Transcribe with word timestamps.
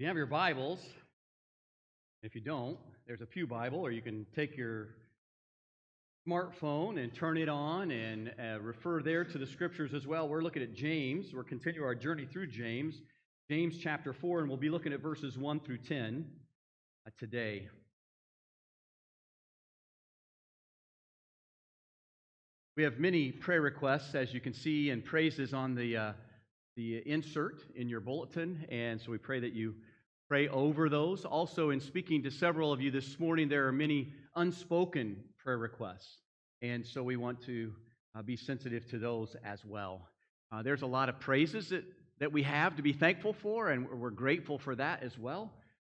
you 0.00 0.06
have 0.06 0.16
your 0.16 0.24
Bibles, 0.24 0.80
if 2.22 2.34
you 2.34 2.40
don't, 2.40 2.78
there's 3.06 3.20
a 3.20 3.26
Pew 3.26 3.46
Bible, 3.46 3.80
or 3.80 3.90
you 3.90 4.00
can 4.00 4.24
take 4.34 4.56
your 4.56 4.94
smartphone 6.26 6.98
and 6.98 7.14
turn 7.14 7.36
it 7.36 7.50
on 7.50 7.90
and 7.90 8.32
uh, 8.40 8.58
refer 8.60 9.02
there 9.02 9.24
to 9.24 9.36
the 9.36 9.46
scriptures 9.46 9.92
as 9.92 10.06
well. 10.06 10.26
We're 10.26 10.40
looking 10.40 10.62
at 10.62 10.72
James. 10.72 11.34
We're 11.34 11.44
continuing 11.44 11.86
our 11.86 11.94
journey 11.94 12.24
through 12.24 12.46
James, 12.46 13.02
James 13.50 13.76
chapter 13.76 14.14
4, 14.14 14.40
and 14.40 14.48
we'll 14.48 14.56
be 14.56 14.70
looking 14.70 14.94
at 14.94 15.00
verses 15.00 15.36
1 15.36 15.60
through 15.60 15.76
10 15.76 16.24
uh, 17.06 17.10
today. 17.18 17.68
We 22.78 22.84
have 22.84 22.98
many 22.98 23.32
prayer 23.32 23.60
requests, 23.60 24.14
as 24.14 24.32
you 24.32 24.40
can 24.40 24.54
see, 24.54 24.88
and 24.88 25.04
praises 25.04 25.52
on 25.52 25.74
the, 25.74 25.94
uh, 25.94 26.12
the 26.78 27.02
insert 27.04 27.60
in 27.76 27.90
your 27.90 28.00
bulletin, 28.00 28.64
and 28.70 28.98
so 28.98 29.10
we 29.10 29.18
pray 29.18 29.40
that 29.40 29.52
you 29.52 29.74
pray 30.30 30.46
over 30.50 30.88
those. 30.88 31.24
Also, 31.24 31.70
in 31.70 31.80
speaking 31.80 32.22
to 32.22 32.30
several 32.30 32.72
of 32.72 32.80
you 32.80 32.88
this 32.88 33.18
morning, 33.18 33.48
there 33.48 33.66
are 33.66 33.72
many 33.72 34.12
unspoken 34.36 35.16
prayer 35.42 35.58
requests, 35.58 36.18
and 36.62 36.86
so 36.86 37.02
we 37.02 37.16
want 37.16 37.44
to 37.44 37.72
uh, 38.14 38.22
be 38.22 38.36
sensitive 38.36 38.88
to 38.88 38.96
those 38.96 39.34
as 39.44 39.64
well. 39.64 40.08
Uh, 40.52 40.62
there's 40.62 40.82
a 40.82 40.86
lot 40.86 41.08
of 41.08 41.18
praises 41.18 41.70
that, 41.70 41.82
that 42.20 42.30
we 42.30 42.44
have 42.44 42.76
to 42.76 42.82
be 42.82 42.92
thankful 42.92 43.32
for, 43.32 43.70
and 43.70 43.90
we're 43.90 44.08
grateful 44.10 44.56
for 44.56 44.76
that 44.76 45.02
as 45.02 45.18
well. 45.18 45.52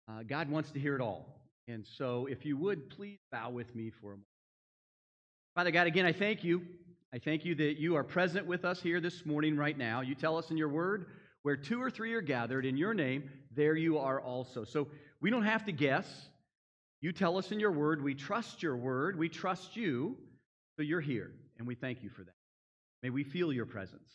Uh, 0.10 0.22
God 0.28 0.50
wants 0.50 0.70
to 0.72 0.82
hear 0.82 0.96
it 0.96 1.02
all. 1.02 1.40
And 1.70 1.86
so, 1.98 2.28
if 2.30 2.46
you 2.46 2.58
would, 2.58 2.90
please 2.90 3.20
bow 3.32 3.52
with 3.52 3.74
me 3.74 3.90
for 4.02 4.08
a 4.08 4.16
moment. 4.16 4.26
Father 5.56 5.72
God, 5.72 5.88
again, 5.88 6.06
I 6.06 6.12
thank 6.12 6.44
you. 6.44 6.62
I 7.14 7.20
thank 7.20 7.46
you 7.46 7.56
that 7.56 7.80
you 7.80 7.96
are 7.96 8.04
present 8.04 8.46
with 8.46 8.66
us 8.66 8.82
here 8.82 9.00
this 9.00 9.26
morning, 9.26 9.56
right 9.56 9.78
now. 9.78 10.02
You 10.02 10.14
tell 10.14 10.38
us 10.38 10.52
in 10.52 10.58
your 10.58 10.68
word 10.68 11.06
where 11.46 11.56
two 11.56 11.80
or 11.80 11.92
three 11.92 12.12
are 12.16 12.22
gathered 12.22 12.66
in 12.66 12.76
your 12.76 12.96
name, 12.96 13.30
there 13.56 13.76
you 13.76 14.00
are 14.00 14.20
also. 14.20 14.64
So 14.64 14.88
we 15.22 15.30
don't 15.30 15.46
have 15.46 15.64
to 15.66 15.72
guess. 15.72 16.08
You 17.02 17.12
tell 17.12 17.38
us 17.38 17.52
in 17.52 17.60
your 17.60 17.72
word. 17.72 18.04
We 18.04 18.16
trust 18.16 18.64
your 18.64 18.76
word. 18.76 19.16
We 19.16 19.30
trust 19.30 19.76
you. 19.76 20.18
So 20.76 20.82
you're 20.82 21.02
here, 21.02 21.30
and 21.60 21.68
we 21.68 21.76
thank 21.76 22.02
you 22.02 22.10
for 22.10 22.24
that. 22.24 22.34
May 23.04 23.12
we 23.12 23.24
feel 23.24 23.54
your 23.54 23.68
presence. 23.68 24.10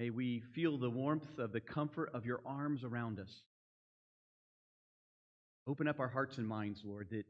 May 0.00 0.10
we 0.10 0.40
feel 0.56 0.76
the 0.76 0.90
warmth 0.90 1.38
of 1.38 1.52
the 1.52 1.60
comfort 1.60 2.10
of 2.12 2.26
your 2.26 2.40
arms 2.44 2.82
around 2.82 3.20
us. 3.20 3.30
Open 5.68 5.86
up 5.86 6.00
our 6.00 6.08
hearts 6.08 6.36
and 6.36 6.48
minds, 6.48 6.82
Lord, 6.84 7.10
that 7.12 7.26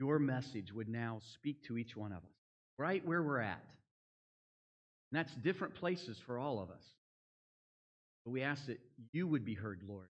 your 0.00 0.18
message 0.18 0.72
would 0.72 0.88
now 0.88 1.20
speak 1.34 1.62
to 1.68 1.78
each 1.78 1.96
one 1.96 2.10
of 2.10 2.18
us, 2.18 2.34
right 2.78 3.06
where 3.06 3.22
we're 3.22 3.38
at. 3.38 3.62
And 5.12 5.20
that's 5.20 5.36
different 5.36 5.76
places 5.76 6.18
for 6.26 6.36
all 6.36 6.60
of 6.60 6.70
us. 6.70 6.82
But 8.28 8.32
we 8.34 8.42
ask 8.42 8.66
that 8.66 8.78
you 9.12 9.26
would 9.26 9.46
be 9.46 9.54
heard, 9.54 9.80
Lord. 9.88 10.10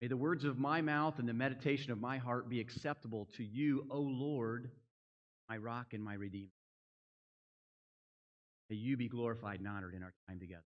May 0.00 0.08
the 0.08 0.16
words 0.16 0.44
of 0.44 0.58
my 0.58 0.80
mouth 0.80 1.18
and 1.18 1.28
the 1.28 1.34
meditation 1.34 1.92
of 1.92 2.00
my 2.00 2.16
heart 2.16 2.48
be 2.48 2.60
acceptable 2.60 3.28
to 3.36 3.44
you, 3.44 3.84
O 3.90 4.00
Lord, 4.00 4.70
my 5.46 5.58
rock 5.58 5.88
and 5.92 6.02
my 6.02 6.14
redeemer. 6.14 6.48
May 8.70 8.76
you 8.76 8.96
be 8.96 9.06
glorified 9.06 9.58
and 9.58 9.68
honored 9.68 9.94
in 9.94 10.02
our 10.02 10.14
time 10.30 10.40
together. 10.40 10.64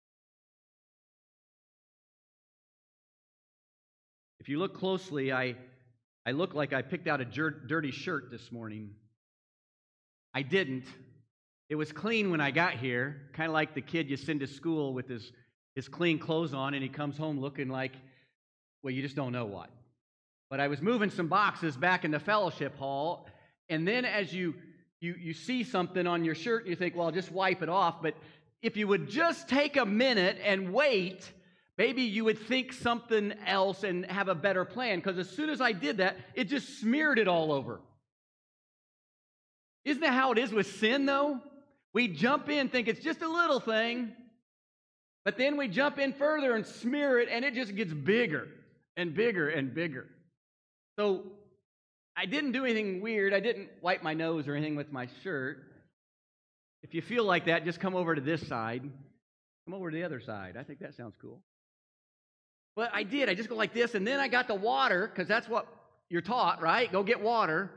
If 4.41 4.49
you 4.49 4.59
look 4.59 4.77
closely, 4.77 5.33
I, 5.33 5.55
I 6.27 6.33
look 6.33 6.53
like 6.53 6.73
I 6.73 6.83
picked 6.83 7.07
out 7.07 7.21
a 7.21 7.25
dirty 7.25 7.93
shirt 7.93 8.33
this 8.33 8.51
morning. 8.51 8.91
I 10.35 10.43
didn't. 10.43 10.87
It 11.69 11.77
was 11.77 11.93
clean 11.93 12.33
when 12.33 12.41
I 12.41 12.51
got 12.51 12.75
here, 12.75 13.29
kind 13.35 13.47
of 13.49 13.53
like 13.53 13.77
the 13.77 13.81
kid 13.81 14.11
you 14.11 14.17
send 14.17 14.41
to 14.41 14.49
school 14.49 14.93
with 14.93 15.09
his, 15.09 15.31
his 15.75 15.89
clean 15.89 16.19
clothes 16.19 16.55
on, 16.55 16.75
and 16.75 16.83
he 16.83 16.89
comes 16.89 17.17
home 17.17 17.41
looking 17.41 17.69
like, 17.69 17.93
well, 18.83 18.93
you 18.93 19.03
just 19.03 19.17
don't 19.17 19.33
know 19.33 19.47
what. 19.47 19.71
But 20.49 20.61
I 20.61 20.69
was 20.69 20.83
moving 20.83 21.11
some 21.11 21.29
boxes 21.29 21.77
back 21.77 22.05
in 22.05 22.11
the 22.11 22.19
fellowship 22.19 22.77
hall, 22.77 23.27
and 23.69 23.87
then 23.87 24.05
as 24.05 24.33
you 24.33 24.55
you, 25.01 25.15
you 25.19 25.33
see 25.33 25.65
something 25.65 26.07
on 26.07 26.25
your 26.25 26.35
shirt, 26.35 26.63
and 26.63 26.71
you 26.71 26.77
think, 26.77 26.95
well, 26.95 27.07
I'll 27.07 27.13
just 27.13 27.33
wipe 27.33 27.63
it 27.63 27.69
off. 27.69 28.03
But 28.03 28.15
if 28.63 28.77
you 28.77 28.87
would 28.87 29.09
just 29.09 29.49
take 29.49 29.77
a 29.77 29.87
minute 29.87 30.39
and 30.45 30.73
wait, 30.73 31.31
maybe 31.79 32.03
you 32.03 32.25
would 32.25 32.39
think 32.39 32.73
something 32.75 33.33
else 33.47 33.83
and 33.83 34.05
have 34.07 34.29
a 34.29 34.35
better 34.35 34.67
plan. 34.67 34.99
Because 34.99 35.19
as 35.19 35.31
soon 35.31 35.49
as 35.49 35.61
I 35.61 35.73
did 35.73 35.97
that, 35.99 36.17
it 36.35 36.45
just 36.45 36.81
smeared 36.81 37.19
it 37.19 37.29
all 37.29 37.51
over. 37.51 37.81
Isn't 39.87 40.03
that 40.03 40.13
how 40.13 40.33
it 40.33 40.39
is 40.39 40.53
with 40.53 40.67
sin, 40.79 41.07
though? 41.07 41.41
We 41.95 42.07
jump 42.07 42.51
in, 42.51 42.69
think 42.69 42.87
it's 42.87 43.03
just 43.03 43.23
a 43.23 43.29
little 43.29 43.59
thing, 43.59 44.13
but 45.25 45.37
then 45.37 45.57
we 45.57 45.69
jump 45.69 45.99
in 45.99 46.13
further 46.13 46.55
and 46.55 46.67
smear 46.67 47.19
it, 47.21 47.29
and 47.31 47.45
it 47.45 47.55
just 47.55 47.75
gets 47.75 47.93
bigger 47.93 48.49
and 48.97 49.15
bigger 49.15 49.49
and 49.49 49.75
bigger. 49.75 50.07
So 50.99 51.25
I 52.17 52.27
didn't 52.27 52.53
do 52.53 52.65
anything 52.65 53.01
weird. 53.01 53.33
I 53.33 53.41
didn't 53.41 53.69
wipe 53.83 54.03
my 54.03 54.15
nose 54.15 54.49
or 54.49 54.55
anything 54.55 54.77
with 54.77 54.93
my 54.93 55.09
shirt. 55.23 55.59
If 56.83 56.95
you 56.95 57.03
feel 57.03 57.25
like 57.25 57.47
that, 57.47 57.65
just 57.65 57.81
come 57.81 57.95
over 57.95 58.15
to 58.15 58.21
this 58.21 58.47
side. 58.47 58.83
Come 59.67 59.75
over 59.75 59.91
to 59.91 59.97
the 59.97 60.05
other 60.05 60.21
side. 60.21 60.57
I 60.59 60.63
think 60.63 60.81
that 60.81 60.95
sounds 60.95 61.15
cool. 61.21 61.41
But 62.77 62.91
I 62.95 63.03
did. 63.03 63.29
I 63.29 63.35
just 63.35 63.49
go 63.49 63.57
like 63.57 63.75
this, 63.75 63.95
and 63.95 64.07
then 64.07 64.21
I 64.21 64.29
got 64.29 64.49
the 64.49 64.55
water, 64.55 65.07
because 65.07 65.29
that's 65.29 65.49
what 65.49 65.67
you're 66.09 66.23
taught, 66.23 66.63
right? 66.63 66.91
Go 66.91 67.03
get 67.03 67.21
water. 67.21 67.71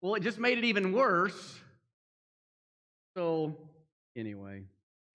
Well, 0.00 0.14
it 0.14 0.22
just 0.22 0.38
made 0.38 0.58
it 0.58 0.64
even 0.64 0.92
worse. 0.92 1.58
So, 3.16 3.56
anyway, 4.16 4.62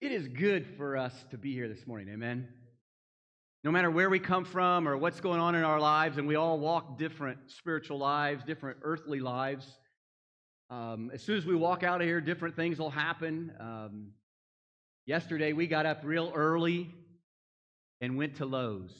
it 0.00 0.12
is 0.12 0.28
good 0.28 0.66
for 0.76 0.96
us 0.96 1.12
to 1.30 1.38
be 1.38 1.52
here 1.52 1.68
this 1.68 1.86
morning. 1.86 2.08
Amen. 2.08 2.48
No 3.64 3.72
matter 3.72 3.90
where 3.90 4.08
we 4.08 4.20
come 4.20 4.44
from 4.44 4.86
or 4.86 4.96
what's 4.96 5.20
going 5.20 5.40
on 5.40 5.56
in 5.56 5.64
our 5.64 5.80
lives, 5.80 6.18
and 6.18 6.28
we 6.28 6.36
all 6.36 6.58
walk 6.58 6.98
different 6.98 7.38
spiritual 7.48 7.98
lives, 7.98 8.44
different 8.44 8.78
earthly 8.82 9.18
lives. 9.18 9.66
Um, 10.70 11.10
as 11.12 11.22
soon 11.22 11.36
as 11.36 11.44
we 11.44 11.56
walk 11.56 11.82
out 11.82 12.00
of 12.00 12.06
here, 12.06 12.20
different 12.20 12.54
things 12.54 12.78
will 12.78 12.90
happen. 12.90 13.52
Um, 13.58 14.08
yesterday, 15.06 15.52
we 15.52 15.66
got 15.66 15.86
up 15.86 16.02
real 16.04 16.30
early 16.32 16.94
and 18.00 18.16
went 18.16 18.36
to 18.36 18.46
Lowe's. 18.46 18.92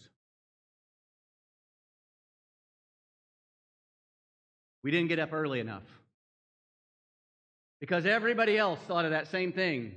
We 4.83 4.91
didn't 4.91 5.09
get 5.09 5.21
up 5.21 5.33
early 5.33 5.61
enough 5.61 5.85
because 7.81 8.07
everybody 8.07 8.59
else 8.59 8.81
thought 8.89 9.05
of 9.05 9.13
that 9.13 9.29
same 9.29 9.53
thing. 9.53 9.93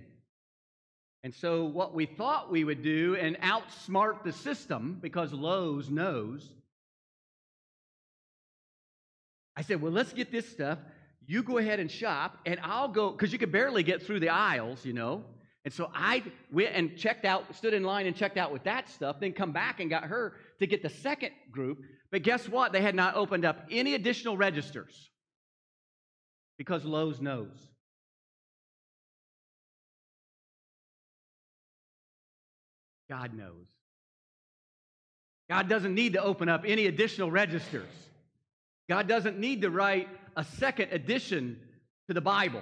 And 1.24 1.34
so, 1.34 1.66
what 1.66 1.94
we 1.94 2.08
thought 2.08 2.52
we 2.52 2.64
would 2.64 2.82
do 2.82 3.16
and 3.16 3.38
outsmart 3.42 4.24
the 4.24 4.32
system, 4.32 4.98
because 5.02 5.32
Lowe's 5.32 5.90
knows, 5.90 6.50
I 9.56 9.62
said, 9.62 9.82
Well, 9.82 9.92
let's 9.92 10.14
get 10.14 10.32
this 10.32 10.50
stuff. 10.50 10.80
You 11.28 11.44
go 11.44 11.60
ahead 11.60 11.80
and 11.80 11.92
shop, 11.92 12.40
and 12.46 12.60
I'll 12.64 12.88
go, 12.88 13.12
because 13.12 13.32
you 13.32 13.38
could 13.38 13.52
barely 13.52 13.84
get 13.84 14.02
through 14.02 14.20
the 14.20 14.30
aisles, 14.30 14.84
you 14.84 14.94
know. 14.94 15.24
And 15.64 15.74
so 15.74 15.92
I 15.94 16.24
went 16.52 16.74
and 16.74 16.98
checked 16.98 17.24
out, 17.24 17.56
stood 17.56 17.76
in 17.76 17.84
line 17.84 18.08
and 18.08 18.16
checked 18.16 18.38
out 18.38 18.52
with 18.52 18.64
that 18.64 18.90
stuff, 18.90 19.20
then 19.20 19.32
come 19.32 19.52
back 19.52 19.80
and 19.80 19.90
got 19.90 20.06
her 20.06 20.34
to 20.60 20.66
get 20.66 20.82
the 20.82 20.90
second 20.90 21.32
group. 21.52 21.80
But 22.10 22.24
guess 22.24 22.50
what? 22.50 22.72
They 22.72 22.82
had 22.82 22.96
not 22.96 23.16
opened 23.16 23.46
up 23.46 23.68
any 23.70 23.94
additional 23.94 24.36
registers 24.36 25.12
because 26.58 26.84
Lowe's 26.84 27.22
knows. 27.22 27.70
God 33.12 33.34
knows. 33.34 33.68
God 35.50 35.68
doesn't 35.68 35.94
need 35.94 36.14
to 36.14 36.24
open 36.24 36.48
up 36.48 36.64
any 36.66 36.86
additional 36.86 37.30
registers. 37.30 37.90
God 38.88 39.10
doesn't 39.10 39.38
need 39.38 39.64
to 39.64 39.70
write 39.70 40.08
a 40.38 40.46
second 40.46 40.94
edition 40.94 41.60
to 42.08 42.14
the 42.14 42.22
Bible. 42.22 42.62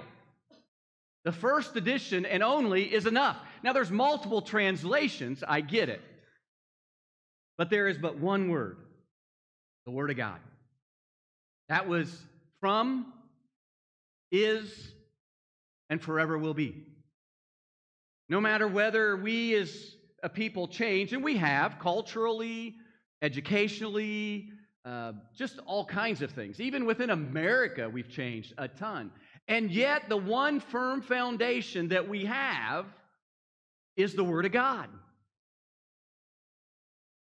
The 1.24 1.30
first 1.30 1.76
edition 1.76 2.26
and 2.26 2.42
only 2.42 2.92
is 2.92 3.06
enough. 3.06 3.36
Now, 3.62 3.72
there's 3.72 3.92
multiple 3.92 4.42
translations, 4.42 5.44
I 5.46 5.60
get 5.60 5.88
it. 5.88 6.00
But 7.56 7.70
there 7.70 7.86
is 7.86 7.96
but 7.96 8.18
one 8.18 8.50
word 8.50 8.76
the 9.86 9.92
Word 9.92 10.10
of 10.10 10.16
God. 10.16 10.40
That 11.68 11.86
was 11.86 12.12
from, 12.58 13.12
is, 14.32 14.92
and 15.88 16.02
forever 16.02 16.36
will 16.36 16.54
be. 16.54 16.74
No 18.28 18.40
matter 18.40 18.66
whether 18.66 19.16
we 19.16 19.54
as 19.54 19.94
a 20.22 20.28
people 20.28 20.68
change, 20.68 21.12
and 21.12 21.24
we 21.24 21.36
have 21.36 21.78
culturally, 21.78 22.76
educationally, 23.22 24.50
uh, 24.84 25.12
just 25.36 25.58
all 25.66 25.84
kinds 25.84 26.22
of 26.22 26.30
things. 26.30 26.60
Even 26.60 26.86
within 26.86 27.10
America, 27.10 27.88
we've 27.88 28.08
changed 28.08 28.54
a 28.58 28.68
ton. 28.68 29.10
And 29.48 29.70
yet, 29.70 30.08
the 30.08 30.16
one 30.16 30.60
firm 30.60 31.02
foundation 31.02 31.88
that 31.88 32.08
we 32.08 32.24
have 32.26 32.86
is 33.96 34.14
the 34.14 34.24
Word 34.24 34.46
of 34.46 34.52
God. 34.52 34.88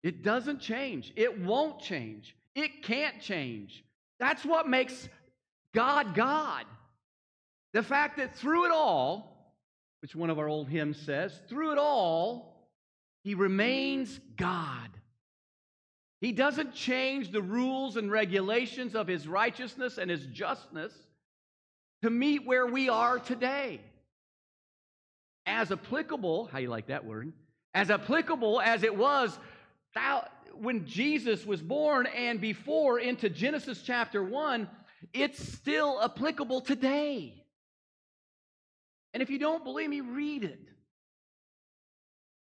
It 0.03 0.23
doesn't 0.23 0.59
change, 0.59 1.13
it 1.15 1.41
won't 1.41 1.79
change, 1.79 2.35
it 2.55 2.83
can't 2.83 3.21
change. 3.21 3.83
That's 4.19 4.45
what 4.45 4.67
makes 4.67 5.09
God 5.73 6.15
God. 6.15 6.65
The 7.73 7.83
fact 7.83 8.17
that 8.17 8.35
through 8.35 8.65
it 8.65 8.71
all, 8.71 9.55
which 10.01 10.15
one 10.15 10.29
of 10.29 10.39
our 10.39 10.47
old 10.47 10.67
hymns 10.69 10.97
says, 10.97 11.39
through 11.47 11.71
it 11.71 11.77
all, 11.77 12.50
he 13.23 13.35
remains 13.35 14.19
God. 14.37 14.89
He 16.21 16.31
doesn't 16.31 16.73
change 16.73 17.31
the 17.31 17.41
rules 17.41 17.97
and 17.97 18.11
regulations 18.11 18.95
of 18.95 19.07
his 19.07 19.27
righteousness 19.27 19.97
and 19.97 20.09
his 20.09 20.25
justness 20.27 20.93
to 22.03 22.09
meet 22.09 22.45
where 22.45 22.65
we 22.65 22.89
are 22.89 23.19
today. 23.19 23.81
As 25.45 25.71
applicable, 25.71 26.45
how 26.51 26.59
you 26.59 26.69
like 26.69 26.87
that 26.87 27.05
word? 27.05 27.33
As 27.73 27.89
applicable 27.89 28.61
as 28.61 28.83
it 28.83 28.95
was 28.95 29.37
when 30.53 30.85
Jesus 30.85 31.45
was 31.45 31.61
born 31.61 32.05
and 32.07 32.39
before 32.39 32.99
into 32.99 33.29
Genesis 33.29 33.81
chapter 33.83 34.23
1, 34.23 34.69
it's 35.13 35.41
still 35.53 35.99
applicable 36.03 36.61
today. 36.61 37.43
And 39.13 39.23
if 39.23 39.29
you 39.29 39.39
don't 39.39 39.63
believe 39.63 39.89
me, 39.89 40.01
read 40.01 40.43
it. 40.43 40.59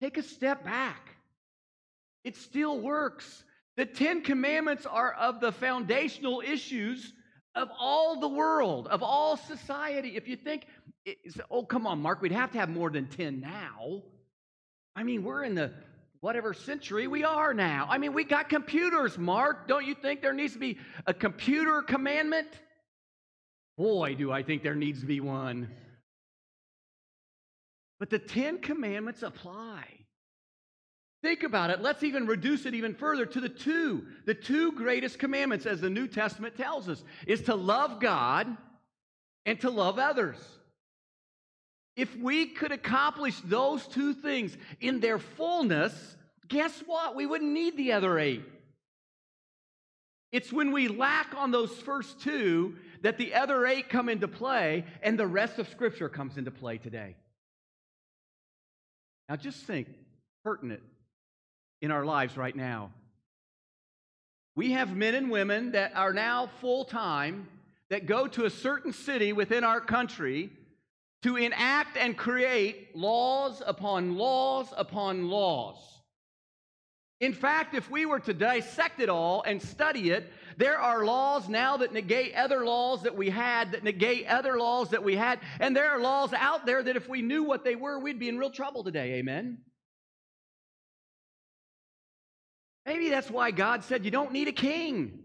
Take 0.04 0.18
a 0.18 0.24
step 0.24 0.66
back. 0.66 1.16
It 2.26 2.36
still 2.36 2.78
works. 2.78 3.46
The 3.78 3.86
Ten 3.86 4.22
Commandments 4.22 4.86
are 4.86 5.14
of 5.14 5.40
the 5.40 5.54
foundational 5.54 6.44
issues 6.46 7.14
of 7.56 7.70
all 7.80 8.20
the 8.20 8.28
world, 8.28 8.88
of 8.88 9.02
all 9.02 9.38
society. 9.38 10.18
If 10.18 10.28
you 10.28 10.36
think, 10.36 10.66
oh, 11.50 11.64
come 11.64 11.88
on, 11.88 12.02
Mark, 12.02 12.22
we'd 12.22 12.34
have 12.34 12.52
to 12.52 12.58
have 12.58 12.68
more 12.68 12.90
than 12.90 13.08
10 13.08 13.40
now. 13.40 14.02
I 14.94 15.04
mean, 15.04 15.24
we're 15.24 15.46
in 15.46 15.56
the 15.56 15.72
whatever 16.20 16.54
century 16.54 17.08
we 17.08 17.24
are 17.24 17.54
now. 17.54 17.88
I 17.90 17.98
mean, 17.98 18.12
we 18.12 18.26
got 18.26 18.50
computers, 18.50 19.18
Mark. 19.18 19.70
Don't 19.70 19.86
you 19.86 19.96
think 19.96 20.22
there 20.22 20.34
needs 20.34 20.52
to 20.52 20.60
be 20.60 20.80
a 21.08 21.14
computer 21.14 21.82
commandment? 21.82 22.50
Boy, 23.78 24.16
do 24.16 24.34
I 24.34 24.44
think 24.44 24.64
there 24.64 24.76
needs 24.76 25.00
to 25.00 25.06
be 25.06 25.22
one. 25.22 25.70
But 28.04 28.10
the 28.10 28.20
Ten 28.20 28.58
Commandments 28.58 29.24
apply. 29.24 29.86
Think 31.22 31.44
about 31.44 31.70
it. 31.70 31.82
Let's 31.82 32.04
even 32.04 32.28
reduce 32.28 32.66
it 32.66 32.74
even 32.74 32.96
further 32.96 33.26
to 33.26 33.40
the 33.40 33.48
two. 33.48 34.06
The 34.26 34.34
two 34.34 34.74
greatest 34.74 35.20
commandments, 35.20 35.66
as 35.66 35.80
the 35.80 35.90
New 35.90 36.10
Testament 36.10 36.58
tells 36.58 36.90
us, 36.90 37.02
is 37.26 37.44
to 37.44 37.56
love 37.56 38.02
God 38.02 38.58
and 39.46 39.58
to 39.62 39.70
love 39.70 40.00
others. 40.00 40.36
If 41.96 42.14
we 42.18 42.48
could 42.48 42.74
accomplish 42.74 43.40
those 43.40 43.88
two 43.88 44.14
things 44.14 44.58
in 44.82 45.00
their 45.00 45.18
fullness, 45.18 46.18
guess 46.50 46.78
what? 46.86 47.16
We 47.16 47.26
wouldn't 47.26 47.54
need 47.54 47.78
the 47.78 47.94
other 47.94 48.20
eight. 48.20 48.44
It's 50.34 50.52
when 50.52 50.74
we 50.74 50.90
lack 50.90 51.34
on 51.38 51.52
those 51.52 51.72
first 51.72 52.20
two 52.20 52.76
that 53.02 53.18
the 53.18 53.34
other 53.34 53.66
eight 53.66 53.88
come 53.88 54.10
into 54.10 54.28
play 54.28 54.84
and 55.02 55.18
the 55.18 55.26
rest 55.26 55.58
of 55.58 55.70
Scripture 55.70 56.10
comes 56.10 56.38
into 56.38 56.52
play 56.52 56.78
today. 56.78 57.16
Now, 59.34 59.38
just 59.38 59.64
think 59.66 59.88
pertinent 60.44 60.84
in 61.82 61.90
our 61.90 62.06
lives 62.06 62.38
right 62.38 62.56
now. 62.56 62.92
We 64.56 64.74
have 64.74 64.96
men 64.96 65.16
and 65.16 65.32
women 65.32 65.72
that 65.72 65.96
are 65.96 66.14
now 66.14 66.52
full 66.62 66.86
time 66.86 67.48
that 67.90 68.06
go 68.06 68.28
to 68.28 68.46
a 68.46 68.52
certain 68.52 68.94
city 68.94 69.34
within 69.34 69.64
our 69.64 69.82
country 69.82 70.52
to 71.24 71.36
enact 71.38 71.98
and 71.98 72.16
create 72.16 72.96
laws 72.96 73.64
upon 73.66 74.18
laws 74.18 74.72
upon 74.78 75.28
laws. 75.30 75.78
In 77.20 77.34
fact, 77.34 77.74
if 77.74 77.90
we 77.90 78.06
were 78.06 78.20
to 78.20 78.34
dissect 78.34 79.00
it 79.00 79.10
all 79.10 79.44
and 79.44 79.62
study 79.62 80.12
it, 80.12 80.32
there 80.58 80.78
are 80.78 81.06
laws 81.06 81.48
now 81.48 81.78
that 81.78 81.94
negate 81.94 82.36
other 82.36 82.66
laws 82.66 83.04
that 83.04 83.16
we 83.16 83.30
had, 83.30 83.72
that 83.72 83.84
negate 83.84 84.28
other 84.28 84.58
laws 84.58 84.90
that 84.90 85.04
we 85.04 85.16
had, 85.16 85.40
and 85.60 85.76
there 85.76 85.92
are 85.92 86.00
laws 86.00 86.34
out 86.34 86.66
there 86.66 86.84
that 86.84 86.96
if 86.96 87.08
we 87.08 87.22
knew 87.22 87.44
what 87.44 87.64
they 87.64 87.76
were, 87.76 87.98
we'd 88.00 88.20
be 88.20 88.30
in 88.30 88.38
real 88.38 88.50
trouble 88.52 88.84
today. 88.84 89.14
Amen? 89.14 89.60
Maybe 92.86 93.10
that's 93.10 93.32
why 93.32 93.52
God 93.52 93.84
said 93.84 94.04
you 94.04 94.12
don't 94.12 94.34
need 94.34 94.48
a 94.48 94.54
king. 94.54 95.20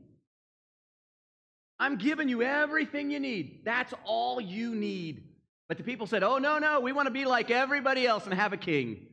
I'm 1.81 1.96
giving 1.96 2.29
you 2.29 2.43
everything 2.43 3.11
you 3.11 3.20
need. 3.20 3.62
That's 3.64 3.93
all 4.05 4.41
you 4.41 4.75
need. 4.75 5.25
But 5.69 5.76
the 5.76 5.84
people 5.84 6.06
said, 6.06 6.23
Oh, 6.23 6.38
no, 6.38 6.58
no, 6.58 6.81
we 6.81 6.93
want 6.93 7.06
to 7.06 7.12
be 7.12 7.25
like 7.25 7.50
everybody 7.50 8.06
else 8.06 8.25
and 8.25 8.34
have 8.34 8.52
a 8.52 8.56
king. 8.56 9.06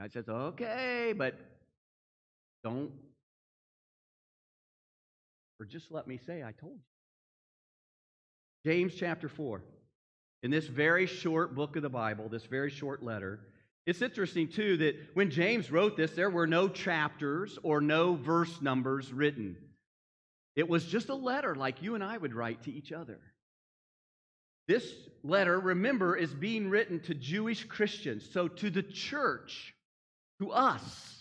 God 0.00 0.12
says, 0.12 0.28
Okay, 0.28 1.14
but 1.16 1.38
don't. 2.64 2.90
Or 5.60 5.66
just 5.66 5.90
let 5.90 6.06
me 6.06 6.18
say, 6.18 6.42
I 6.42 6.52
told 6.52 6.74
you. 8.64 8.70
James 8.70 8.94
chapter 8.94 9.28
4. 9.28 9.62
In 10.42 10.50
this 10.50 10.66
very 10.66 11.06
short 11.06 11.54
book 11.54 11.76
of 11.76 11.82
the 11.82 11.88
Bible, 11.88 12.28
this 12.28 12.44
very 12.44 12.70
short 12.70 13.02
letter, 13.02 13.40
it's 13.86 14.02
interesting, 14.02 14.48
too, 14.48 14.76
that 14.76 14.96
when 15.14 15.30
James 15.30 15.70
wrote 15.70 15.96
this, 15.96 16.12
there 16.12 16.30
were 16.30 16.46
no 16.46 16.68
chapters 16.68 17.58
or 17.62 17.80
no 17.80 18.14
verse 18.14 18.60
numbers 18.60 19.12
written. 19.12 19.56
It 20.54 20.68
was 20.68 20.84
just 20.84 21.08
a 21.08 21.14
letter 21.14 21.54
like 21.54 21.82
you 21.82 21.94
and 21.94 22.04
I 22.04 22.18
would 22.18 22.34
write 22.34 22.64
to 22.64 22.72
each 22.72 22.92
other. 22.92 23.18
This 24.66 24.84
letter, 25.24 25.58
remember, 25.58 26.14
is 26.14 26.34
being 26.34 26.68
written 26.68 27.00
to 27.04 27.14
Jewish 27.14 27.64
Christians, 27.64 28.28
so 28.30 28.46
to 28.48 28.68
the 28.68 28.82
church, 28.82 29.74
to 30.40 30.52
us. 30.52 31.17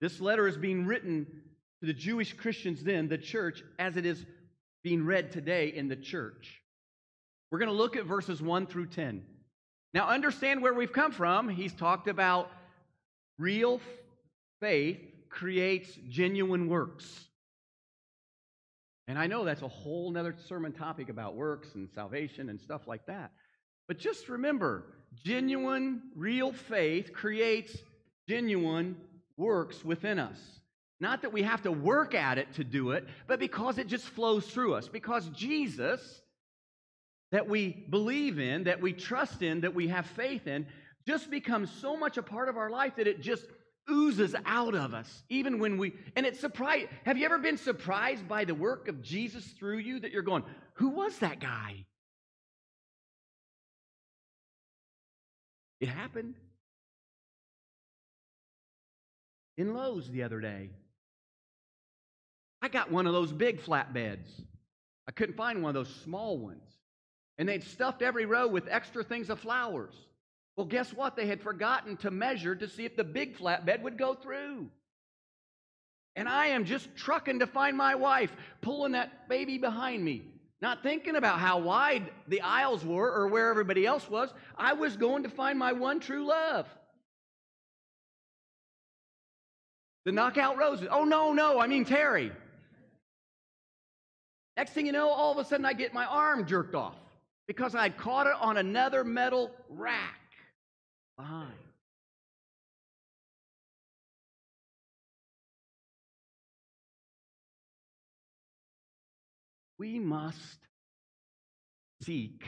This 0.00 0.20
letter 0.20 0.46
is 0.46 0.56
being 0.56 0.86
written 0.86 1.26
to 1.80 1.86
the 1.86 1.92
Jewish 1.92 2.32
Christians 2.34 2.82
then, 2.82 3.08
the 3.08 3.18
church, 3.18 3.62
as 3.78 3.96
it 3.96 4.06
is 4.06 4.24
being 4.82 5.04
read 5.04 5.32
today 5.32 5.68
in 5.68 5.88
the 5.88 5.96
church. 5.96 6.62
We're 7.50 7.58
going 7.58 7.70
to 7.70 7.74
look 7.74 7.96
at 7.96 8.04
verses 8.04 8.42
1 8.42 8.66
through 8.66 8.86
10. 8.86 9.24
Now, 9.94 10.08
understand 10.08 10.62
where 10.62 10.74
we've 10.74 10.92
come 10.92 11.12
from. 11.12 11.48
He's 11.48 11.72
talked 11.72 12.08
about 12.08 12.50
real 13.38 13.80
faith 14.60 15.00
creates 15.30 15.90
genuine 16.08 16.68
works. 16.68 17.28
And 19.06 19.18
I 19.18 19.26
know 19.26 19.44
that's 19.44 19.62
a 19.62 19.68
whole 19.68 20.16
other 20.16 20.34
sermon 20.46 20.72
topic 20.72 21.08
about 21.08 21.34
works 21.34 21.74
and 21.74 21.88
salvation 21.94 22.50
and 22.50 22.60
stuff 22.60 22.86
like 22.86 23.06
that. 23.06 23.32
But 23.86 23.98
just 23.98 24.28
remember 24.28 24.84
genuine, 25.24 26.02
real 26.14 26.52
faith 26.52 27.12
creates 27.14 27.74
genuine 28.28 28.96
works 29.38 29.82
within 29.82 30.18
us. 30.18 30.38
Not 31.00 31.22
that 31.22 31.32
we 31.32 31.42
have 31.42 31.62
to 31.62 31.72
work 31.72 32.14
at 32.14 32.36
it 32.36 32.52
to 32.54 32.64
do 32.64 32.90
it, 32.90 33.06
but 33.26 33.38
because 33.38 33.78
it 33.78 33.86
just 33.86 34.04
flows 34.04 34.44
through 34.46 34.74
us. 34.74 34.88
Because 34.88 35.26
Jesus 35.30 36.20
that 37.30 37.48
we 37.48 37.86
believe 37.90 38.38
in, 38.38 38.64
that 38.64 38.80
we 38.80 38.92
trust 38.92 39.42
in, 39.42 39.60
that 39.60 39.74
we 39.74 39.88
have 39.88 40.06
faith 40.06 40.46
in, 40.46 40.66
just 41.06 41.30
becomes 41.30 41.70
so 41.70 41.96
much 41.96 42.16
a 42.16 42.22
part 42.22 42.48
of 42.48 42.56
our 42.56 42.70
life 42.70 42.96
that 42.96 43.06
it 43.06 43.20
just 43.20 43.44
oozes 43.90 44.34
out 44.44 44.74
of 44.74 44.94
us, 44.94 45.22
even 45.28 45.58
when 45.58 45.78
we, 45.78 45.94
and 46.16 46.26
it's 46.26 46.40
surprise. 46.40 46.86
Have 47.04 47.16
you 47.16 47.24
ever 47.24 47.38
been 47.38 47.56
surprised 47.56 48.28
by 48.28 48.44
the 48.44 48.54
work 48.54 48.88
of 48.88 49.02
Jesus 49.02 49.44
through 49.58 49.78
you 49.78 50.00
that 50.00 50.10
you're 50.12 50.22
going, 50.22 50.44
who 50.74 50.90
was 50.90 51.18
that 51.18 51.40
guy? 51.40 51.84
It 55.80 55.88
happened 55.88 56.34
in 59.58 59.74
Lowe's 59.74 60.08
the 60.08 60.22
other 60.22 60.40
day. 60.40 60.70
I 62.62 62.68
got 62.68 62.90
one 62.90 63.06
of 63.06 63.12
those 63.12 63.32
big 63.32 63.60
flatbeds. 63.60 64.28
I 65.06 65.12
couldn't 65.12 65.36
find 65.36 65.62
one 65.62 65.70
of 65.70 65.74
those 65.74 65.94
small 66.02 66.38
ones. 66.38 66.62
And 67.36 67.48
they'd 67.48 67.64
stuffed 67.64 68.00
every 68.00 68.24
row 68.24 68.48
with 68.48 68.68
extra 68.68 69.04
things 69.04 69.30
of 69.30 69.40
flowers. 69.40 69.94
Well, 70.56 70.66
guess 70.66 70.92
what? 70.92 71.16
They 71.16 71.26
had 71.26 71.40
forgotten 71.40 71.96
to 71.98 72.10
measure 72.10 72.54
to 72.54 72.68
see 72.68 72.84
if 72.84 72.96
the 72.96 73.04
big 73.04 73.36
flatbed 73.36 73.82
would 73.82 73.98
go 73.98 74.14
through. 74.14 74.68
And 76.16 76.28
I 76.28 76.46
am 76.46 76.64
just 76.64 76.88
trucking 76.96 77.40
to 77.40 77.46
find 77.46 77.76
my 77.76 77.94
wife, 77.94 78.34
pulling 78.60 78.92
that 78.92 79.28
baby 79.28 79.58
behind 79.58 80.04
me, 80.04 80.22
not 80.60 80.82
thinking 80.82 81.14
about 81.14 81.38
how 81.38 81.58
wide 81.58 82.10
the 82.26 82.40
aisles 82.40 82.84
were 82.84 83.12
or 83.12 83.28
where 83.28 83.50
everybody 83.50 83.86
else 83.86 84.08
was. 84.10 84.32
I 84.56 84.72
was 84.72 84.96
going 84.96 85.22
to 85.22 85.28
find 85.28 85.58
my 85.58 85.72
one 85.72 86.00
true 86.00 86.26
love. 86.26 86.66
The 90.04 90.12
knockout 90.12 90.56
roses. 90.56 90.88
Oh, 90.90 91.04
no, 91.04 91.32
no, 91.32 91.60
I 91.60 91.66
mean 91.66 91.84
Terry. 91.84 92.32
Next 94.56 94.72
thing 94.72 94.86
you 94.86 94.92
know, 94.92 95.10
all 95.10 95.30
of 95.30 95.38
a 95.38 95.44
sudden 95.44 95.64
I 95.64 95.72
get 95.72 95.94
my 95.94 96.04
arm 96.04 96.46
jerked 96.46 96.74
off 96.74 96.96
because 97.46 97.74
I'd 97.74 97.96
caught 97.96 98.26
it 98.26 98.34
on 98.40 98.56
another 98.56 99.04
metal 99.04 99.52
rack 99.68 100.18
behind. 101.16 101.52
We 109.78 110.00
must 110.00 110.58
seek 112.02 112.42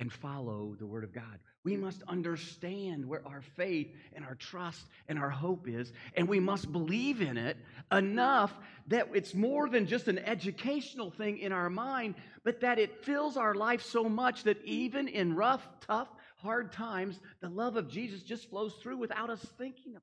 and 0.00 0.10
follow 0.10 0.74
the 0.78 0.86
Word 0.86 1.04
of 1.04 1.12
God. 1.12 1.38
We 1.64 1.78
must 1.78 2.02
understand 2.06 3.06
where 3.06 3.26
our 3.26 3.40
faith 3.56 3.90
and 4.12 4.22
our 4.22 4.34
trust 4.34 4.84
and 5.08 5.18
our 5.18 5.30
hope 5.30 5.66
is, 5.66 5.92
and 6.14 6.28
we 6.28 6.38
must 6.38 6.70
believe 6.70 7.22
in 7.22 7.38
it 7.38 7.56
enough 7.90 8.52
that 8.88 9.08
it's 9.14 9.34
more 9.34 9.70
than 9.70 9.86
just 9.86 10.06
an 10.08 10.18
educational 10.18 11.10
thing 11.10 11.38
in 11.38 11.52
our 11.52 11.70
mind, 11.70 12.16
but 12.44 12.60
that 12.60 12.78
it 12.78 13.04
fills 13.04 13.38
our 13.38 13.54
life 13.54 13.82
so 13.82 14.04
much 14.04 14.42
that 14.44 14.62
even 14.64 15.08
in 15.08 15.34
rough, 15.34 15.66
tough, 15.80 16.08
hard 16.36 16.70
times, 16.70 17.18
the 17.40 17.48
love 17.48 17.76
of 17.76 17.88
Jesus 17.88 18.22
just 18.22 18.50
flows 18.50 18.74
through 18.82 18.98
without 18.98 19.30
us 19.30 19.40
thinking 19.56 19.96
of 19.96 20.02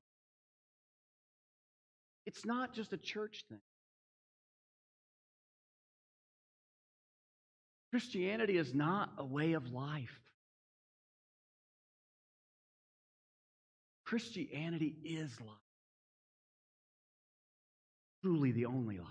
It's 2.26 2.44
not 2.44 2.74
just 2.74 2.92
a 2.92 2.98
church 2.98 3.44
thing. 3.48 3.60
Christianity 7.92 8.56
is 8.56 8.74
not 8.74 9.10
a 9.18 9.24
way 9.24 9.52
of 9.52 9.70
life. 9.70 10.21
Christianity 14.12 14.94
is 15.06 15.30
life. 15.40 15.56
Truly 18.22 18.52
the 18.52 18.66
only 18.66 18.98
life. 18.98 19.08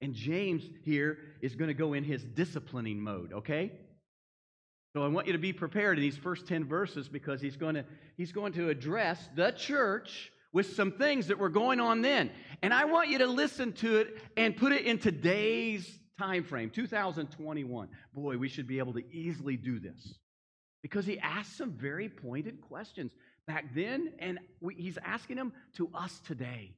And 0.00 0.14
James 0.14 0.62
here 0.84 1.18
is 1.40 1.56
going 1.56 1.66
to 1.66 1.74
go 1.74 1.92
in 1.92 2.04
his 2.04 2.22
disciplining 2.22 3.00
mode, 3.00 3.32
okay? 3.32 3.72
So 4.94 5.02
I 5.02 5.08
want 5.08 5.26
you 5.26 5.32
to 5.32 5.40
be 5.40 5.52
prepared 5.52 5.98
in 5.98 6.02
these 6.02 6.16
first 6.16 6.46
10 6.46 6.66
verses 6.66 7.08
because 7.08 7.40
he's 7.40 7.56
going 7.56 7.74
to 7.74 7.84
he's 8.16 8.30
going 8.30 8.52
to 8.52 8.68
address 8.68 9.18
the 9.34 9.50
church 9.50 10.30
with 10.52 10.76
some 10.76 10.92
things 10.92 11.26
that 11.26 11.38
were 11.40 11.48
going 11.48 11.80
on 11.80 12.00
then. 12.00 12.30
And 12.62 12.72
I 12.72 12.84
want 12.84 13.08
you 13.08 13.18
to 13.18 13.26
listen 13.26 13.72
to 13.72 13.96
it 13.96 14.18
and 14.36 14.56
put 14.56 14.70
it 14.70 14.86
in 14.86 15.00
today's 15.00 15.98
time 16.16 16.44
frame, 16.44 16.70
2021. 16.70 17.88
Boy, 18.14 18.38
we 18.38 18.48
should 18.48 18.68
be 18.68 18.78
able 18.78 18.92
to 18.92 19.02
easily 19.12 19.56
do 19.56 19.80
this. 19.80 20.14
Because 20.80 21.06
he 21.06 21.18
asked 21.18 21.56
some 21.56 21.72
very 21.72 22.08
pointed 22.08 22.60
questions 22.60 23.12
back 23.46 23.74
then 23.74 24.12
and 24.18 24.38
we, 24.60 24.74
he's 24.74 24.98
asking 25.04 25.36
them 25.36 25.52
to 25.76 25.90
us 25.94 26.20
today. 26.26 26.72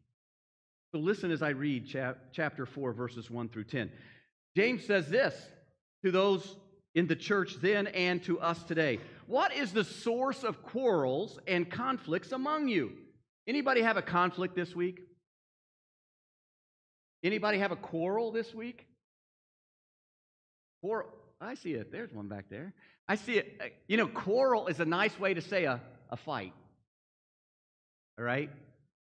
So 0.93 0.99
listen 0.99 1.31
as 1.31 1.43
I 1.43 1.51
read 1.51 1.87
chap- 1.87 2.19
chapter 2.33 2.67
4, 2.67 2.93
verses 2.93 3.31
1 3.31 3.49
through 3.49 3.65
10. 3.65 3.91
James 4.57 4.87
says 4.87 5.09
this 5.09 5.35
to 6.05 6.11
those 6.11 6.57
in 6.95 7.07
the 7.07 7.17
church 7.17 7.57
then 7.61 7.89
and 7.89 8.23
to 8.25 8.39
us 8.41 8.63
today. 8.63 9.01
What 9.27 9.55
is 9.55 9.73
the 9.73 9.85
source 9.85 10.45
of 10.45 10.63
quarrels 10.63 11.39
and 11.47 11.69
conflicts 11.69 12.33
among 12.33 12.69
you? 12.69 12.93
Anybody 13.47 13.83
have 13.83 13.97
a 13.97 14.03
conflict 14.03 14.55
this 14.55 14.75
week? 14.75 15.01
Anybody 17.23 17.59
have 17.59 17.73
a 17.73 17.77
quarrel 17.77 18.31
this 18.31 18.55
week? 18.55 18.87
Quarrel. 20.83 21.09
I 21.41 21.55
see 21.55 21.73
it. 21.73 21.91
There's 21.91 22.13
one 22.13 22.29
back 22.29 22.47
there. 22.51 22.75
I 23.09 23.17
see 23.17 23.39
it. 23.39 23.59
Uh, 23.61 23.65
you 23.89 23.97
know, 23.97 24.07
quarrel 24.07 24.69
is 24.69 24.81
a 24.81 24.85
nice 24.85 25.19
way 25.19 25.35
to 25.35 25.41
say 25.41 25.65
a, 25.65 25.81
a 26.11 26.17
fight. 26.17 26.53
All 28.19 28.25
right? 28.25 28.51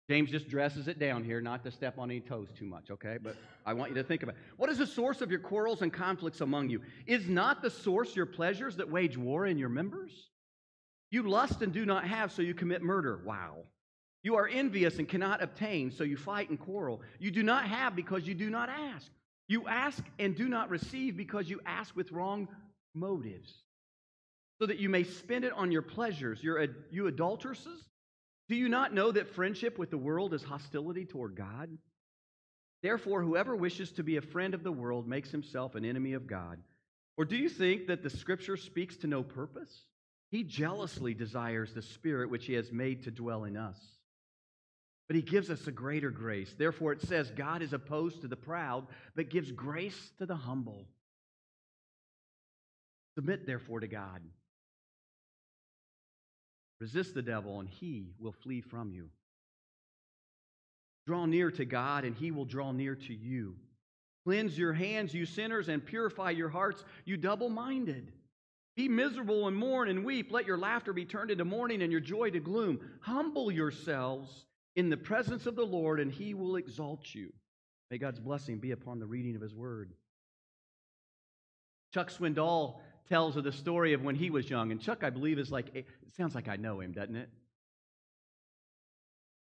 James 0.09 0.31
just 0.31 0.49
dresses 0.49 0.87
it 0.87 0.97
down 0.97 1.23
here, 1.23 1.39
not 1.39 1.63
to 1.63 1.69
step 1.69 1.99
on 1.99 2.09
any 2.09 2.19
toes 2.19 2.47
too 2.57 2.65
much, 2.65 2.89
okay? 2.89 3.19
But 3.21 3.35
I 3.63 3.73
want 3.73 3.91
you 3.91 3.95
to 3.95 4.03
think 4.03 4.23
about 4.23 4.35
it. 4.35 4.41
What 4.57 4.71
is 4.71 4.79
the 4.79 4.87
source 4.87 5.21
of 5.21 5.29
your 5.29 5.39
quarrels 5.39 5.83
and 5.83 5.93
conflicts 5.93 6.41
among 6.41 6.69
you? 6.69 6.81
Is 7.05 7.29
not 7.29 7.61
the 7.61 7.69
source 7.69 8.15
your 8.15 8.25
pleasures 8.25 8.75
that 8.77 8.89
wage 8.89 9.17
war 9.17 9.45
in 9.45 9.59
your 9.59 9.69
members? 9.69 10.29
You 11.11 11.29
lust 11.29 11.61
and 11.61 11.71
do 11.71 11.85
not 11.85 12.05
have, 12.05 12.31
so 12.31 12.41
you 12.41 12.55
commit 12.55 12.81
murder. 12.81 13.21
Wow. 13.23 13.65
You 14.23 14.35
are 14.35 14.47
envious 14.47 14.97
and 14.97 15.07
cannot 15.07 15.43
obtain, 15.43 15.91
so 15.91 16.03
you 16.03 16.17
fight 16.17 16.49
and 16.49 16.59
quarrel. 16.59 17.01
You 17.19 17.29
do 17.29 17.43
not 17.43 17.65
have 17.65 17.95
because 17.95 18.27
you 18.27 18.33
do 18.33 18.49
not 18.49 18.69
ask. 18.69 19.11
You 19.47 19.67
ask 19.67 20.03
and 20.17 20.35
do 20.35 20.49
not 20.49 20.69
receive 20.69 21.15
because 21.17 21.49
you 21.49 21.61
ask 21.65 21.95
with 21.95 22.11
wrong 22.11 22.47
motives, 22.95 23.53
so 24.59 24.65
that 24.65 24.79
you 24.79 24.89
may 24.89 25.03
spend 25.03 25.45
it 25.45 25.53
on 25.53 25.71
your 25.71 25.81
pleasures. 25.81 26.43
You're, 26.43 26.67
you 26.91 27.07
adulteresses? 27.07 27.81
Do 28.49 28.55
you 28.55 28.67
not 28.67 28.93
know 28.93 29.11
that 29.11 29.33
friendship 29.35 29.77
with 29.77 29.89
the 29.89 29.97
world 29.97 30.33
is 30.33 30.43
hostility 30.43 31.05
toward 31.05 31.35
God? 31.35 31.69
Therefore, 32.81 33.21
whoever 33.21 33.55
wishes 33.55 33.91
to 33.93 34.03
be 34.03 34.17
a 34.17 34.21
friend 34.21 34.53
of 34.53 34.63
the 34.63 34.71
world 34.71 35.07
makes 35.07 35.31
himself 35.31 35.75
an 35.75 35.85
enemy 35.85 36.13
of 36.13 36.27
God. 36.27 36.59
Or 37.17 37.25
do 37.25 37.35
you 37.35 37.49
think 37.49 37.87
that 37.87 38.03
the 38.03 38.09
scripture 38.09 38.57
speaks 38.57 38.97
to 38.97 39.07
no 39.07 39.23
purpose? 39.23 39.85
He 40.31 40.43
jealously 40.43 41.13
desires 41.13 41.73
the 41.73 41.81
spirit 41.81 42.29
which 42.29 42.45
he 42.45 42.53
has 42.53 42.71
made 42.71 43.03
to 43.03 43.11
dwell 43.11 43.43
in 43.43 43.57
us. 43.57 43.77
But 45.07 45.15
he 45.15 45.21
gives 45.21 45.49
us 45.49 45.65
a 45.67 45.71
greater 45.71 46.11
grace. 46.11 46.53
Therefore, 46.57 46.93
it 46.93 47.01
says, 47.01 47.31
God 47.31 47.61
is 47.61 47.73
opposed 47.73 48.21
to 48.21 48.27
the 48.27 48.35
proud, 48.35 48.87
but 49.15 49.29
gives 49.29 49.51
grace 49.51 50.11
to 50.19 50.25
the 50.25 50.35
humble. 50.35 50.87
Submit, 53.15 53.45
therefore, 53.45 53.79
to 53.79 53.87
God. 53.87 54.21
Resist 56.79 57.13
the 57.13 57.21
devil, 57.21 57.59
and 57.59 57.67
he 57.67 58.13
will 58.19 58.31
flee 58.31 58.61
from 58.61 58.91
you. 58.91 59.09
Draw 61.07 61.25
near 61.25 61.51
to 61.51 61.65
God, 61.65 62.05
and 62.05 62.15
he 62.15 62.31
will 62.31 62.45
draw 62.45 62.71
near 62.71 62.95
to 62.95 63.13
you. 63.13 63.55
Cleanse 64.25 64.57
your 64.57 64.73
hands, 64.73 65.13
you 65.13 65.25
sinners, 65.25 65.69
and 65.69 65.85
purify 65.85 66.29
your 66.29 66.49
hearts, 66.49 66.83
you 67.05 67.17
double 67.17 67.49
minded. 67.49 68.11
Be 68.75 68.87
miserable 68.87 69.47
and 69.47 69.57
mourn 69.57 69.89
and 69.89 70.05
weep. 70.05 70.31
Let 70.31 70.45
your 70.45 70.57
laughter 70.57 70.93
be 70.93 71.03
turned 71.03 71.31
into 71.31 71.45
mourning 71.45 71.81
and 71.81 71.91
your 71.91 71.99
joy 71.99 72.29
to 72.29 72.39
gloom. 72.39 72.79
Humble 73.01 73.51
yourselves 73.51 74.45
in 74.75 74.89
the 74.89 74.97
presence 74.97 75.45
of 75.45 75.55
the 75.55 75.65
Lord, 75.65 75.99
and 75.99 76.11
he 76.11 76.33
will 76.33 76.55
exalt 76.55 77.13
you. 77.13 77.33
May 77.91 77.97
God's 77.97 78.19
blessing 78.19 78.59
be 78.59 78.71
upon 78.71 78.99
the 78.99 79.05
reading 79.05 79.35
of 79.35 79.41
his 79.41 79.53
word. 79.53 79.91
Chuck 81.93 82.11
Swindoll 82.11 82.79
tells 83.09 83.35
of 83.35 83.43
the 83.43 83.51
story 83.51 83.93
of 83.93 84.03
when 84.03 84.15
he 84.15 84.29
was 84.29 84.49
young. 84.49 84.71
And 84.71 84.79
Chuck, 84.79 85.03
I 85.03 85.09
believe, 85.09 85.39
is 85.39 85.51
like, 85.51 85.67
eh, 85.75 85.79
it 85.79 86.15
sounds 86.15 86.35
like 86.35 86.47
I 86.47 86.55
know 86.55 86.79
him, 86.79 86.91
doesn't 86.91 87.15
it? 87.15 87.29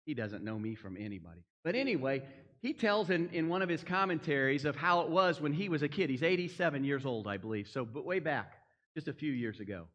He 0.06 0.14
doesn't 0.14 0.42
know 0.42 0.59
me 0.59 0.75
from 0.75 0.97
anybody. 0.99 1.44
But 1.62 1.75
anyway, 1.75 2.23
he 2.61 2.73
tells 2.73 3.11
in, 3.11 3.28
in 3.30 3.49
one 3.49 3.62
of 3.62 3.68
his 3.68 3.85
commentaries 3.85 4.64
of 4.64 4.75
how 4.75 5.02
it 5.02 5.09
was 5.09 5.40
when 5.40 5.52
he 5.52 5.68
was 5.68 5.82
a 5.82 5.88
kid. 5.88 6.11
He's 6.11 6.23
87 6.23 6.85
years 6.85 7.06
old, 7.06 7.26
I 7.28 7.37
believe. 7.37 7.68
So, 7.68 7.85
but 7.85 8.04
way 8.04 8.18
back, 8.18 8.54
just 8.94 9.09
a 9.09 9.12
few 9.12 9.32
years 9.32 9.61
ago. 9.61 9.87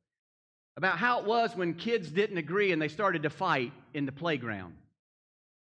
About 0.78 0.98
how 0.98 1.20
it 1.20 1.26
was 1.26 1.56
when 1.56 1.74
kids 1.74 2.10
didn't 2.10 2.38
agree 2.38 2.72
and 2.72 2.82
they 2.82 2.88
started 2.88 3.24
to 3.24 3.30
fight 3.30 3.74
in 3.94 4.06
the 4.06 4.12
playground. 4.12 4.76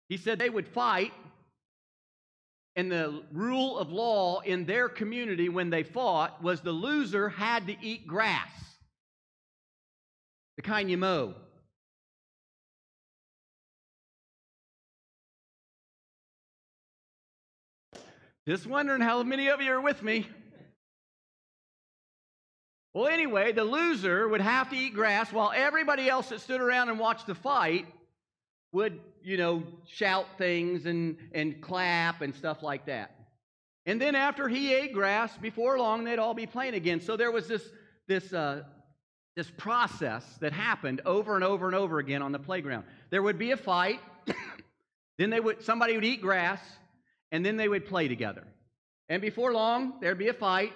He 0.07 0.17
said 0.17 0.39
they 0.39 0.49
would 0.49 0.67
fight 0.67 1.11
and 2.75 2.91
the 2.91 3.23
rule 3.31 3.77
of 3.77 3.91
law 3.91 4.39
in 4.39 4.65
their 4.65 4.89
community 4.89 5.49
when 5.49 5.69
they 5.69 5.83
fought 5.83 6.41
was 6.41 6.61
the 6.61 6.71
loser 6.71 7.29
had 7.29 7.67
to 7.67 7.75
eat 7.81 8.07
grass, 8.07 8.51
the 10.55 10.61
kind 10.61 10.89
you 10.89 10.97
mow. 10.97 11.33
Just 18.47 18.65
wondering 18.65 19.01
how 19.01 19.21
many 19.21 19.49
of 19.49 19.61
you 19.61 19.71
are 19.71 19.81
with 19.81 20.01
me. 20.01 20.27
Well, 22.93 23.07
anyway, 23.07 23.51
the 23.51 23.63
loser 23.63 24.27
would 24.27 24.41
have 24.41 24.71
to 24.71 24.75
eat 24.75 24.95
grass 24.95 25.31
while 25.31 25.51
everybody 25.55 26.09
else 26.09 26.29
that 26.29 26.41
stood 26.41 26.59
around 26.59 26.89
and 26.89 26.97
watched 26.97 27.27
the 27.27 27.35
fight 27.35 27.85
would, 28.71 28.99
you 29.23 29.37
know, 29.37 29.63
shout 29.87 30.25
things 30.37 30.85
and, 30.85 31.17
and 31.33 31.61
clap 31.61 32.21
and 32.21 32.33
stuff 32.33 32.63
like 32.63 32.85
that. 32.85 33.15
And 33.85 33.99
then 33.99 34.15
after 34.15 34.47
he 34.47 34.73
ate 34.73 34.93
grass, 34.93 35.35
before 35.37 35.79
long, 35.79 36.03
they'd 36.03 36.19
all 36.19 36.33
be 36.33 36.45
playing 36.45 36.75
again. 36.75 37.01
So 37.01 37.17
there 37.17 37.31
was 37.31 37.47
this, 37.47 37.63
this, 38.07 38.33
uh, 38.33 38.63
this 39.35 39.49
process 39.57 40.23
that 40.41 40.53
happened 40.53 41.01
over 41.05 41.35
and 41.35 41.43
over 41.43 41.65
and 41.67 41.75
over 41.75 41.99
again 41.99 42.21
on 42.21 42.31
the 42.31 42.39
playground. 42.39 42.83
There 43.09 43.23
would 43.23 43.39
be 43.39 43.51
a 43.51 43.57
fight, 43.57 43.99
then 45.17 45.29
they 45.29 45.39
would, 45.39 45.63
somebody 45.63 45.95
would 45.95 46.05
eat 46.05 46.21
grass, 46.21 46.59
and 47.31 47.45
then 47.45 47.57
they 47.57 47.67
would 47.67 47.85
play 47.85 48.07
together. 48.07 48.45
And 49.07 49.21
before 49.21 49.53
long, 49.53 49.93
there'd 50.01 50.19
be 50.19 50.27
a 50.27 50.33
fight, 50.33 50.73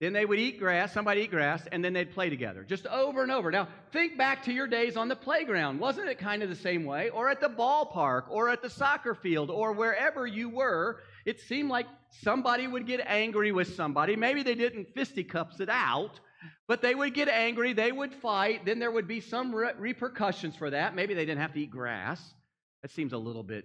then 0.00 0.12
they 0.12 0.24
would 0.24 0.38
eat 0.38 0.60
grass, 0.60 0.92
somebody 0.92 1.22
eat 1.22 1.30
grass, 1.30 1.66
and 1.72 1.84
then 1.84 1.92
they'd 1.92 2.12
play 2.12 2.30
together, 2.30 2.62
just 2.62 2.86
over 2.86 3.22
and 3.22 3.32
over. 3.32 3.50
Now, 3.50 3.66
think 3.92 4.16
back 4.16 4.44
to 4.44 4.52
your 4.52 4.68
days 4.68 4.96
on 4.96 5.08
the 5.08 5.16
playground. 5.16 5.80
Wasn't 5.80 6.08
it 6.08 6.18
kind 6.18 6.42
of 6.42 6.48
the 6.48 6.54
same 6.54 6.84
way? 6.84 7.10
Or 7.10 7.28
at 7.28 7.40
the 7.40 7.48
ballpark, 7.48 8.24
or 8.28 8.48
at 8.48 8.62
the 8.62 8.70
soccer 8.70 9.14
field, 9.14 9.50
or 9.50 9.72
wherever 9.72 10.24
you 10.24 10.50
were? 10.50 11.00
It 11.26 11.40
seemed 11.40 11.68
like 11.68 11.86
somebody 12.22 12.68
would 12.68 12.86
get 12.86 13.00
angry 13.06 13.50
with 13.50 13.74
somebody. 13.74 14.14
Maybe 14.14 14.44
they 14.44 14.54
didn't 14.54 14.94
fisticuffs 14.94 15.58
it 15.58 15.68
out, 15.68 16.20
but 16.68 16.80
they 16.80 16.94
would 16.94 17.12
get 17.12 17.28
angry, 17.28 17.72
they 17.72 17.90
would 17.90 18.14
fight, 18.14 18.64
then 18.64 18.78
there 18.78 18.92
would 18.92 19.08
be 19.08 19.20
some 19.20 19.52
re- 19.52 19.72
repercussions 19.76 20.54
for 20.54 20.70
that. 20.70 20.94
Maybe 20.94 21.14
they 21.14 21.26
didn't 21.26 21.40
have 21.40 21.54
to 21.54 21.60
eat 21.60 21.70
grass. 21.70 22.22
That 22.82 22.92
seems 22.92 23.12
a 23.12 23.18
little 23.18 23.42
bit 23.42 23.64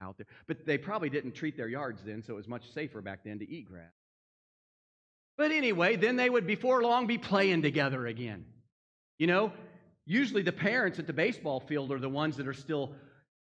out 0.00 0.16
there. 0.16 0.26
But 0.46 0.64
they 0.64 0.78
probably 0.78 1.10
didn't 1.10 1.32
treat 1.32 1.56
their 1.58 1.68
yards 1.68 2.02
then, 2.02 2.22
so 2.22 2.32
it 2.32 2.36
was 2.36 2.48
much 2.48 2.72
safer 2.72 3.02
back 3.02 3.24
then 3.24 3.40
to 3.40 3.50
eat 3.50 3.66
grass. 3.66 3.92
But 5.36 5.50
anyway, 5.50 5.96
then 5.96 6.16
they 6.16 6.30
would 6.30 6.46
before 6.46 6.82
long 6.82 7.06
be 7.06 7.18
playing 7.18 7.62
together 7.62 8.06
again. 8.06 8.44
You 9.18 9.26
know, 9.26 9.52
usually 10.06 10.42
the 10.42 10.52
parents 10.52 10.98
at 10.98 11.06
the 11.06 11.12
baseball 11.12 11.60
field 11.60 11.90
are 11.92 11.98
the 11.98 12.08
ones 12.08 12.36
that 12.36 12.46
are 12.46 12.54
still 12.54 12.94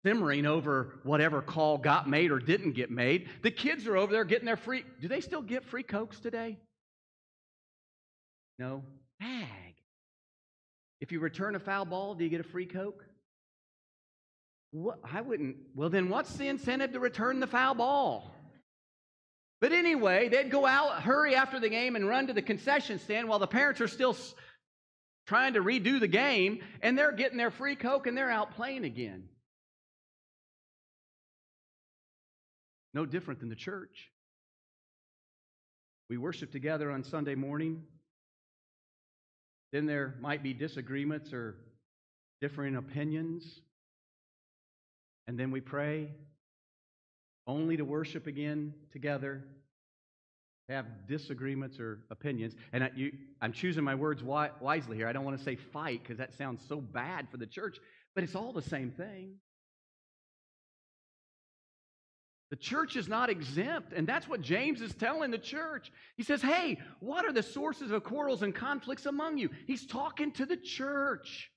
simmering 0.04 0.46
over 0.46 1.00
whatever 1.02 1.42
call 1.42 1.78
got 1.78 2.08
made 2.08 2.30
or 2.30 2.38
didn't 2.38 2.72
get 2.72 2.90
made. 2.90 3.28
The 3.42 3.50
kids 3.50 3.86
are 3.86 3.96
over 3.96 4.12
there 4.12 4.24
getting 4.24 4.46
their 4.46 4.56
free. 4.56 4.84
Do 5.00 5.08
they 5.08 5.20
still 5.20 5.42
get 5.42 5.64
free 5.64 5.82
Cokes 5.82 6.20
today? 6.20 6.58
No? 8.58 8.82
Bag. 9.20 9.74
If 11.00 11.12
you 11.12 11.20
return 11.20 11.54
a 11.54 11.60
foul 11.60 11.84
ball, 11.84 12.14
do 12.14 12.24
you 12.24 12.30
get 12.30 12.40
a 12.40 12.48
free 12.48 12.66
Coke? 12.66 13.04
What? 14.70 14.98
I 15.10 15.20
wouldn't. 15.20 15.56
Well, 15.74 15.90
then 15.90 16.08
what's 16.08 16.34
the 16.36 16.48
incentive 16.48 16.92
to 16.92 17.00
return 17.00 17.40
the 17.40 17.46
foul 17.46 17.74
ball? 17.74 18.35
But 19.60 19.72
anyway, 19.72 20.28
they'd 20.28 20.50
go 20.50 20.66
out, 20.66 21.02
hurry 21.02 21.34
after 21.34 21.58
the 21.58 21.68
game, 21.68 21.96
and 21.96 22.06
run 22.06 22.26
to 22.26 22.32
the 22.32 22.42
concession 22.42 22.98
stand 22.98 23.28
while 23.28 23.38
the 23.38 23.46
parents 23.46 23.80
are 23.80 23.88
still 23.88 24.16
trying 25.26 25.54
to 25.54 25.60
redo 25.60 25.98
the 25.98 26.06
game, 26.06 26.60
and 26.82 26.96
they're 26.96 27.12
getting 27.12 27.38
their 27.38 27.50
free 27.50 27.74
Coke 27.74 28.06
and 28.06 28.16
they're 28.16 28.30
out 28.30 28.54
playing 28.54 28.84
again. 28.84 29.28
No 32.94 33.04
different 33.06 33.40
than 33.40 33.48
the 33.48 33.56
church. 33.56 34.10
We 36.08 36.16
worship 36.16 36.52
together 36.52 36.90
on 36.90 37.02
Sunday 37.02 37.34
morning. 37.34 37.82
Then 39.72 39.86
there 39.86 40.14
might 40.20 40.42
be 40.42 40.54
disagreements 40.54 41.32
or 41.32 41.56
differing 42.40 42.76
opinions. 42.76 43.60
And 45.26 45.38
then 45.38 45.50
we 45.50 45.60
pray 45.60 46.10
only 47.46 47.76
to 47.76 47.84
worship 47.84 48.26
again 48.26 48.74
together, 48.92 49.44
have 50.68 50.86
disagreements 51.06 51.78
or 51.78 52.00
opinions. 52.10 52.54
And 52.72 52.84
I, 52.84 52.90
I'm 53.40 53.52
choosing 53.52 53.84
my 53.84 53.94
words 53.94 54.20
wi- 54.20 54.50
wisely 54.60 54.96
here. 54.96 55.06
I 55.06 55.12
don't 55.12 55.24
want 55.24 55.38
to 55.38 55.44
say 55.44 55.56
fight 55.56 56.02
because 56.02 56.18
that 56.18 56.34
sounds 56.34 56.60
so 56.68 56.80
bad 56.80 57.28
for 57.30 57.36
the 57.36 57.46
church, 57.46 57.78
but 58.14 58.24
it's 58.24 58.34
all 58.34 58.52
the 58.52 58.62
same 58.62 58.90
thing. 58.90 59.34
The 62.50 62.56
church 62.56 62.94
is 62.94 63.08
not 63.08 63.28
exempt, 63.28 63.92
and 63.92 64.06
that's 64.06 64.28
what 64.28 64.40
James 64.40 64.80
is 64.80 64.94
telling 64.94 65.32
the 65.32 65.38
church. 65.38 65.90
He 66.16 66.22
says, 66.22 66.40
Hey, 66.40 66.78
what 67.00 67.24
are 67.24 67.32
the 67.32 67.42
sources 67.42 67.90
of 67.90 68.04
quarrels 68.04 68.42
and 68.42 68.54
conflicts 68.54 69.06
among 69.06 69.38
you? 69.38 69.50
He's 69.66 69.84
talking 69.84 70.30
to 70.32 70.46
the 70.46 70.56
church. 70.56 71.50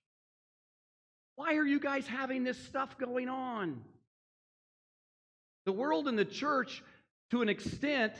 Why 1.35 1.55
are 1.55 1.65
you 1.65 1.79
guys 1.79 2.07
having 2.07 2.43
this 2.43 2.57
stuff 2.57 2.97
going 2.97 3.29
on? 3.29 3.81
The 5.65 5.71
world 5.71 6.07
and 6.07 6.17
the 6.17 6.25
church, 6.25 6.83
to 7.31 7.41
an 7.41 7.49
extent, 7.49 8.13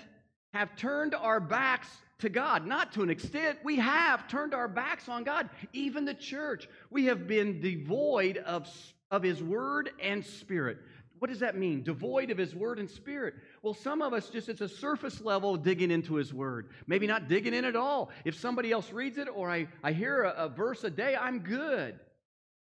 have 0.54 0.76
turned 0.76 1.16
our 1.16 1.40
backs 1.40 1.90
to 2.20 2.30
God. 2.30 2.66
Not 2.66 2.94
to 2.94 3.02
an 3.02 3.10
extent, 3.10 3.60
we 3.64 3.78
have 3.78 4.28
turned 4.28 4.54
our 4.54 4.68
backs 4.68 5.08
on 5.08 5.24
God. 5.24 5.50
Even 5.74 6.06
the 6.06 6.14
church, 6.14 6.68
we 6.90 7.06
have 7.06 7.28
been 7.28 7.62
devoid 7.62 8.38
of, 8.38 8.68
of 9.12 9.24
His 9.24 9.42
Word 9.42 9.92
and 10.02 10.26
Spirit. 10.26 10.80
What 11.20 11.30
does 11.30 11.40
that 11.40 11.58
mean? 11.58 11.84
Devoid 11.84 12.30
of 12.30 12.38
His 12.38 12.56
Word 12.56 12.80
and 12.80 12.90
Spirit. 12.90 13.36
Well, 13.62 13.74
some 13.74 14.02
of 14.02 14.14
us 14.14 14.30
just, 14.30 14.48
it's 14.48 14.62
a 14.62 14.70
surface 14.70 15.22
level 15.22 15.58
digging 15.58 15.92
into 15.92 16.16
His 16.16 16.34
Word. 16.34 16.70
Maybe 16.88 17.08
not 17.08 17.28
digging 17.28 17.54
in 17.54 17.66
at 17.66 17.76
all. 17.76 18.10
If 18.26 18.36
somebody 18.40 18.72
else 18.72 18.92
reads 18.92 19.18
it 19.18 19.28
or 19.34 19.50
I, 19.50 19.68
I 19.84 19.92
hear 19.92 20.24
a, 20.24 20.46
a 20.46 20.50
verse 20.50 20.84
a 20.84 20.90
day, 20.90 21.16
I'm 21.20 21.40
good. 21.40 22.00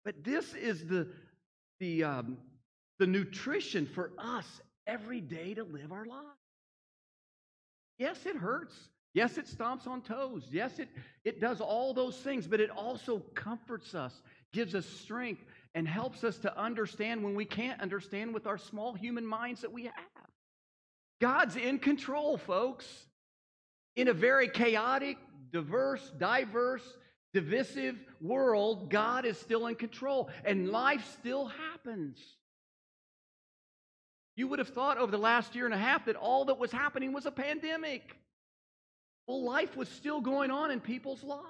But 0.04 0.22
this 0.24 0.54
is 0.54 0.86
the, 0.86 1.08
the, 1.80 2.04
um, 2.04 2.36
the 2.98 3.06
nutrition 3.06 3.86
for 3.86 4.12
us 4.18 4.46
every 4.86 5.20
day 5.20 5.54
to 5.54 5.64
live 5.64 5.92
our 5.92 6.04
lives. 6.04 6.26
Yes, 7.98 8.26
it 8.26 8.36
hurts. 8.36 8.74
Yes, 9.14 9.38
it 9.38 9.46
stomps 9.46 9.86
on 9.86 10.02
toes. 10.02 10.48
Yes, 10.50 10.80
it, 10.80 10.88
it 11.24 11.40
does 11.40 11.60
all 11.60 11.94
those 11.94 12.16
things, 12.16 12.48
but 12.48 12.60
it 12.60 12.70
also 12.70 13.20
comforts 13.34 13.94
us, 13.94 14.22
gives 14.52 14.74
us 14.74 14.86
strength, 14.86 15.44
and 15.76 15.86
helps 15.86 16.24
us 16.24 16.38
to 16.38 16.58
understand 16.60 17.22
when 17.22 17.34
we 17.34 17.44
can't 17.44 17.80
understand 17.80 18.34
with 18.34 18.46
our 18.46 18.58
small 18.58 18.92
human 18.92 19.24
minds 19.24 19.60
that 19.60 19.72
we 19.72 19.84
have. 19.84 19.94
God's 21.20 21.56
in 21.56 21.78
control, 21.78 22.36
folks. 22.36 22.86
In 23.96 24.08
a 24.08 24.12
very 24.12 24.48
chaotic, 24.48 25.16
diverse, 25.52 26.12
diverse, 26.18 26.82
divisive 27.32 27.96
world, 28.20 28.90
God 28.90 29.24
is 29.24 29.38
still 29.38 29.68
in 29.68 29.76
control, 29.76 30.28
and 30.44 30.70
life 30.70 31.16
still 31.20 31.46
happens. 31.46 32.18
You 34.36 34.48
would 34.48 34.58
have 34.58 34.68
thought 34.68 34.98
over 34.98 35.12
the 35.12 35.18
last 35.18 35.54
year 35.54 35.64
and 35.64 35.74
a 35.74 35.78
half 35.78 36.06
that 36.06 36.16
all 36.16 36.46
that 36.46 36.58
was 36.58 36.72
happening 36.72 37.12
was 37.12 37.26
a 37.26 37.30
pandemic. 37.30 38.16
Well, 39.26 39.44
life 39.44 39.76
was 39.76 39.88
still 39.88 40.20
going 40.20 40.50
on 40.50 40.70
in 40.70 40.80
people's 40.80 41.22
lives. 41.22 41.42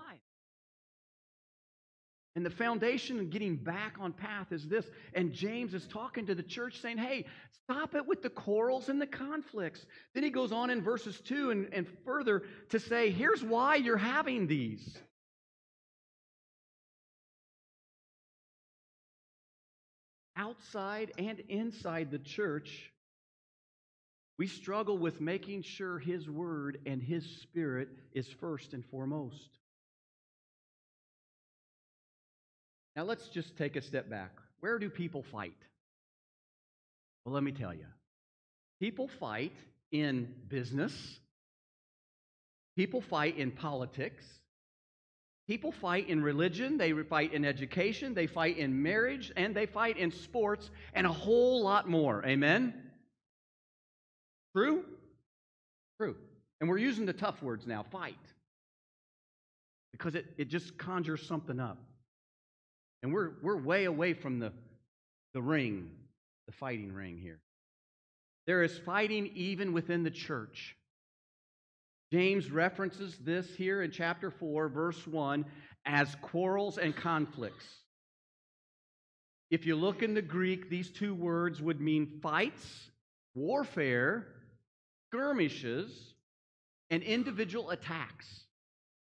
And 2.36 2.44
the 2.44 2.50
foundation 2.50 3.20
of 3.20 3.30
getting 3.30 3.56
back 3.56 3.96
on 4.00 4.12
path 4.12 4.50
is 4.50 4.66
this. 4.66 4.86
And 5.14 5.32
James 5.32 5.72
is 5.72 5.86
talking 5.86 6.26
to 6.26 6.34
the 6.34 6.42
church 6.42 6.80
saying, 6.80 6.98
hey, 6.98 7.26
stop 7.62 7.94
it 7.94 8.06
with 8.06 8.22
the 8.22 8.30
quarrels 8.30 8.88
and 8.88 9.00
the 9.00 9.06
conflicts. 9.06 9.86
Then 10.14 10.24
he 10.24 10.30
goes 10.30 10.50
on 10.50 10.70
in 10.70 10.82
verses 10.82 11.20
2 11.20 11.52
and, 11.52 11.68
and 11.72 11.86
further 12.04 12.42
to 12.70 12.80
say, 12.80 13.10
here's 13.10 13.44
why 13.44 13.76
you're 13.76 13.96
having 13.96 14.48
these. 14.48 14.98
Outside 20.36 21.12
and 21.18 21.40
inside 21.48 22.10
the 22.10 22.18
church, 22.18 22.90
we 24.36 24.46
struggle 24.48 24.98
with 24.98 25.20
making 25.20 25.62
sure 25.62 25.98
His 25.98 26.28
Word 26.28 26.78
and 26.86 27.00
His 27.00 27.24
Spirit 27.42 27.88
is 28.12 28.26
first 28.40 28.72
and 28.72 28.84
foremost. 28.86 29.48
Now, 32.96 33.04
let's 33.04 33.28
just 33.28 33.56
take 33.56 33.76
a 33.76 33.82
step 33.82 34.08
back. 34.08 34.32
Where 34.60 34.78
do 34.78 34.88
people 34.88 35.22
fight? 35.22 35.56
Well, 37.24 37.34
let 37.34 37.42
me 37.42 37.52
tell 37.52 37.74
you. 37.74 37.86
People 38.80 39.08
fight 39.08 39.52
in 39.92 40.34
business, 40.48 40.92
people 42.76 43.00
fight 43.00 43.38
in 43.38 43.52
politics, 43.52 44.24
people 45.48 45.72
fight 45.72 46.08
in 46.08 46.22
religion, 46.22 46.78
they 46.78 46.92
fight 47.02 47.32
in 47.32 47.44
education, 47.44 48.14
they 48.14 48.26
fight 48.26 48.58
in 48.58 48.82
marriage, 48.82 49.32
and 49.36 49.54
they 49.54 49.66
fight 49.66 49.96
in 49.96 50.10
sports, 50.10 50.70
and 50.94 51.06
a 51.06 51.12
whole 51.12 51.62
lot 51.62 51.88
more. 51.88 52.24
Amen? 52.24 52.74
True? 54.56 54.84
True. 56.00 56.16
And 56.60 56.70
we're 56.70 56.78
using 56.78 57.06
the 57.06 57.12
tough 57.12 57.42
words 57.42 57.66
now 57.66 57.84
fight. 57.90 58.14
Because 59.92 60.14
it, 60.14 60.26
it 60.38 60.48
just 60.48 60.76
conjures 60.78 61.26
something 61.26 61.60
up. 61.60 61.78
And 63.02 63.12
we're, 63.12 63.32
we're 63.42 63.56
way 63.56 63.84
away 63.84 64.14
from 64.14 64.38
the, 64.38 64.52
the 65.34 65.42
ring, 65.42 65.90
the 66.46 66.52
fighting 66.52 66.92
ring 66.92 67.18
here. 67.18 67.38
There 68.46 68.62
is 68.62 68.76
fighting 68.78 69.30
even 69.34 69.72
within 69.72 70.02
the 70.02 70.10
church. 70.10 70.76
James 72.14 72.48
references 72.48 73.18
this 73.24 73.56
here 73.56 73.82
in 73.82 73.90
chapter 73.90 74.30
4, 74.30 74.68
verse 74.68 75.04
1, 75.04 75.44
as 75.84 76.14
quarrels 76.22 76.78
and 76.78 76.94
conflicts. 76.94 77.66
If 79.50 79.66
you 79.66 79.74
look 79.74 80.00
in 80.00 80.14
the 80.14 80.22
Greek, 80.22 80.70
these 80.70 80.92
two 80.92 81.12
words 81.12 81.60
would 81.60 81.80
mean 81.80 82.20
fights, 82.22 82.88
warfare, 83.34 84.28
skirmishes, 85.08 86.14
and 86.88 87.02
individual 87.02 87.70
attacks. 87.70 88.44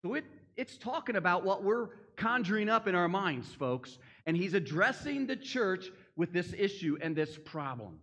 So 0.05 0.13
it, 0.13 0.27
it's 0.59 0.77
talking 0.77 1.17
about 1.17 1.47
what 1.47 1.65
we're 1.65 1.89
conjuring 2.17 2.69
up 2.69 2.87
in 2.87 2.95
our 2.95 3.09
minds, 3.09 3.49
folks. 3.55 3.99
And 4.27 4.37
he's 4.37 4.53
addressing 4.53 5.27
the 5.27 5.37
church 5.37 5.87
with 6.15 6.35
this 6.35 6.53
issue 6.53 6.99
and 7.01 7.17
this 7.17 7.39
problem. 7.43 8.01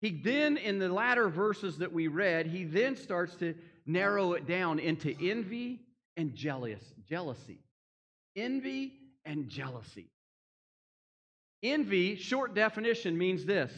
He 0.00 0.10
then, 0.10 0.56
in 0.56 0.78
the 0.78 0.88
latter 0.88 1.28
verses 1.28 1.78
that 1.78 1.92
we 1.92 2.08
read, 2.08 2.46
he 2.46 2.64
then 2.64 2.96
starts 2.96 3.34
to 3.36 3.54
narrow 3.84 4.32
it 4.32 4.46
down 4.46 4.78
into 4.78 5.14
envy 5.20 5.80
and 6.16 6.34
jealous, 6.34 6.82
jealousy. 7.08 7.58
Envy 8.34 8.92
and 9.24 9.48
jealousy. 9.48 10.08
Envy, 11.62 12.16
short 12.16 12.54
definition, 12.54 13.18
means 13.18 13.44
this 13.44 13.72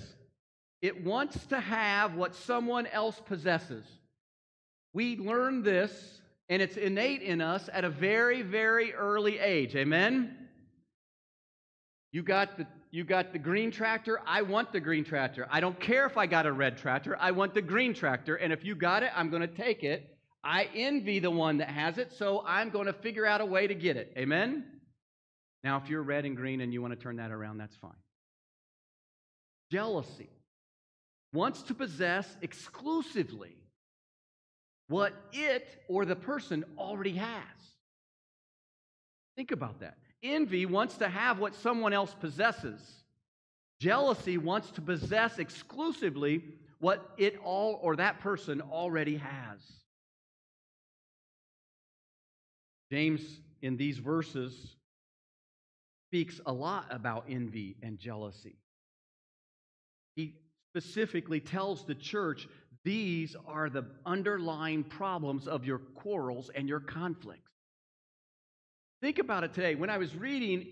it 0.80 1.04
wants 1.04 1.46
to 1.46 1.61
have 1.61 2.14
what 2.14 2.35
someone 2.35 2.87
else 2.88 3.20
possesses. 3.24 3.85
We 4.92 5.16
learn 5.16 5.62
this, 5.62 6.20
and 6.48 6.61
it's 6.61 6.76
innate 6.76 7.22
in 7.22 7.40
us 7.40 7.70
at 7.72 7.85
a 7.85 7.88
very, 7.88 8.42
very 8.42 8.92
early 8.92 9.38
age. 9.38 9.74
Amen? 9.74 10.37
You 12.11 12.22
got 12.22 12.58
the 12.58 12.66
you 12.92 13.05
got 13.05 13.33
the 13.33 13.38
green 13.38 13.70
tractor. 13.70 14.20
I 14.26 14.42
want 14.42 14.70
the 14.70 14.78
green 14.78 15.02
tractor. 15.02 15.48
I 15.50 15.61
don't 15.61 15.81
care 15.81 16.07
if 16.07 16.18
I 16.18 16.26
got 16.26 16.44
a 16.44 16.52
red 16.52 16.76
tractor. 16.76 17.16
I 17.18 17.31
want 17.31 17.55
the 17.55 17.62
green 17.62 17.94
tractor. 17.94 18.37
And 18.37 18.52
if 18.52 18.64
you 18.64 18.74
got 18.74 19.02
it, 19.02 19.11
I'm 19.16 19.31
going 19.31 19.40
to 19.40 19.48
take 19.48 19.83
it. 19.83 20.14
I 20.44 20.68
envy 20.74 21.18
the 21.18 21.31
one 21.31 21.59
that 21.59 21.68
has 21.68 21.96
it, 21.98 22.12
so 22.12 22.44
I'm 22.46 22.68
going 22.68 22.87
to 22.87 22.92
figure 22.92 23.24
out 23.24 23.40
a 23.40 23.46
way 23.46 23.66
to 23.66 23.74
get 23.74 23.96
it. 23.96 24.12
Amen? 24.18 24.64
Now, 25.64 25.78
if 25.78 25.88
you're 25.88 26.02
red 26.02 26.26
and 26.26 26.37
green 26.37 26.61
and 26.61 26.72
you 26.72 26.83
want 26.83 26.92
to 26.92 27.00
turn 27.00 27.16
that 27.16 27.31
around, 27.31 27.59
that's 27.59 27.76
fine. 27.76 27.92
Jealousy 29.70 30.28
wants 31.33 31.62
to 31.62 31.74
possess 31.74 32.28
exclusively 32.42 33.57
what 34.88 35.14
it 35.33 35.66
or 35.88 36.05
the 36.05 36.16
person 36.16 36.64
already 36.76 37.14
has. 37.14 37.38
Think 39.37 39.50
about 39.50 39.81
that. 39.81 39.96
Envy 40.22 40.66
wants 40.66 40.96
to 40.98 41.08
have 41.08 41.38
what 41.38 41.54
someone 41.54 41.92
else 41.92 42.14
possesses. 42.18 42.80
Jealousy 43.80 44.38
wants 44.38 44.70
to 44.72 44.80
possess 44.80 45.38
exclusively 45.38 46.44
what 46.78 47.11
it 47.16 47.38
all 47.44 47.78
or 47.82 47.96
that 47.96 48.20
person 48.20 48.61
already 48.61 49.16
has. 49.16 49.61
James, 52.90 53.22
in 53.62 53.76
these 53.76 53.98
verses, 53.98 54.76
speaks 56.08 56.40
a 56.44 56.52
lot 56.52 56.87
about 56.90 57.24
envy 57.28 57.76
and 57.82 57.98
jealousy. 57.98 58.56
He 60.14 60.35
specifically 60.70 61.40
tells 61.40 61.85
the 61.85 61.94
church 61.94 62.48
these 62.85 63.37
are 63.46 63.70
the 63.70 63.87
underlying 64.04 64.85
problems 64.85 65.48
of 65.48 65.64
your 65.64 65.78
quarrels 65.78 66.50
and 66.54 66.68
your 66.68 66.80
conflicts. 66.80 67.51
Think 69.02 69.18
about 69.18 69.42
it 69.42 69.52
today. 69.52 69.74
When 69.74 69.90
I 69.90 69.98
was 69.98 70.14
reading 70.14 70.64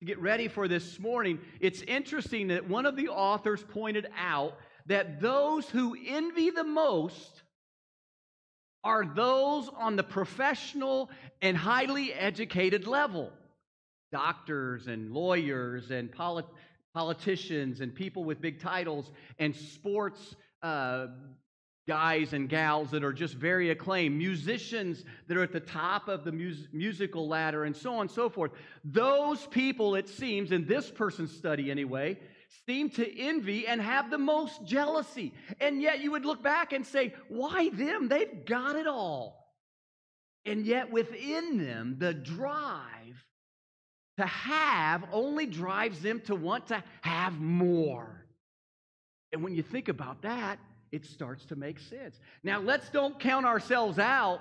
to 0.00 0.06
get 0.06 0.18
ready 0.18 0.48
for 0.48 0.66
this 0.66 0.98
morning, 0.98 1.38
it's 1.60 1.82
interesting 1.82 2.48
that 2.48 2.66
one 2.66 2.86
of 2.86 2.96
the 2.96 3.08
authors 3.08 3.62
pointed 3.62 4.08
out 4.18 4.56
that 4.86 5.20
those 5.20 5.68
who 5.68 5.94
envy 6.06 6.48
the 6.48 6.64
most 6.64 7.42
are 8.82 9.04
those 9.04 9.68
on 9.76 9.94
the 9.96 10.02
professional 10.02 11.10
and 11.42 11.54
highly 11.54 12.14
educated 12.14 12.86
level 12.86 13.30
doctors 14.10 14.86
and 14.86 15.12
lawyers 15.12 15.90
and 15.90 16.10
polit- 16.10 16.46
politicians 16.94 17.82
and 17.82 17.94
people 17.94 18.24
with 18.24 18.40
big 18.40 18.58
titles 18.58 19.10
and 19.38 19.54
sports 19.54 20.34
uh, 20.62 21.08
guys 21.86 22.32
and 22.32 22.48
gals 22.48 22.90
that 22.90 23.04
are 23.04 23.12
just 23.12 23.34
very 23.34 23.70
acclaimed, 23.70 24.16
musicians 24.16 25.04
that 25.28 25.36
are 25.36 25.42
at 25.42 25.52
the 25.52 25.60
top 25.60 26.08
of 26.08 26.24
the 26.24 26.32
mus- 26.32 26.68
musical 26.72 27.28
ladder, 27.28 27.64
and 27.64 27.76
so 27.76 27.94
on 27.94 28.00
and 28.02 28.10
so 28.10 28.28
forth. 28.28 28.50
Those 28.84 29.46
people, 29.46 29.94
it 29.94 30.08
seems, 30.08 30.52
in 30.52 30.66
this 30.66 30.90
person's 30.90 31.36
study 31.36 31.70
anyway, 31.70 32.18
seem 32.66 32.90
to 32.90 33.20
envy 33.20 33.66
and 33.66 33.80
have 33.80 34.10
the 34.10 34.18
most 34.18 34.64
jealousy. 34.64 35.32
And 35.60 35.80
yet 35.80 36.00
you 36.00 36.10
would 36.12 36.24
look 36.24 36.42
back 36.42 36.72
and 36.72 36.84
say, 36.84 37.14
why 37.28 37.70
them? 37.70 38.08
They've 38.08 38.44
got 38.44 38.76
it 38.76 38.86
all. 38.86 39.54
And 40.44 40.64
yet 40.64 40.90
within 40.90 41.58
them, 41.58 41.96
the 41.98 42.14
drive 42.14 43.24
to 44.18 44.26
have 44.26 45.04
only 45.12 45.46
drives 45.46 46.00
them 46.00 46.20
to 46.22 46.34
want 46.34 46.68
to 46.68 46.82
have 47.02 47.38
more. 47.38 48.26
And 49.32 49.42
when 49.42 49.54
you 49.54 49.62
think 49.62 49.88
about 49.88 50.22
that, 50.22 50.58
it 50.92 51.04
starts 51.04 51.44
to 51.46 51.56
make 51.56 51.78
sense. 51.78 52.18
Now, 52.42 52.60
let's 52.60 52.88
don't 52.90 53.18
count 53.18 53.46
ourselves 53.46 53.98
out. 53.98 54.40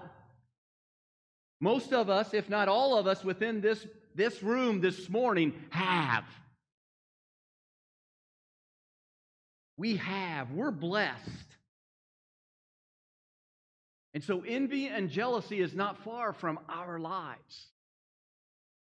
Most 1.60 1.94
of 1.94 2.10
us, 2.10 2.34
if 2.34 2.50
not 2.50 2.68
all 2.68 2.98
of 2.98 3.08
us 3.08 3.24
within 3.24 3.62
this, 3.62 3.86
this 4.14 4.44
room 4.44 4.82
this 4.82 5.10
morning, 5.10 5.54
have. 5.70 6.26
We 9.78 9.98
have. 9.98 10.52
We're 10.52 10.72
blessed. 10.72 11.30
And 14.14 14.24
so, 14.24 14.44
envy 14.48 14.88
and 14.88 15.10
jealousy 15.10 15.60
is 15.60 15.74
not 15.74 16.04
far 16.04 16.32
from 16.32 16.60
our 16.70 17.00
lives. 17.00 17.68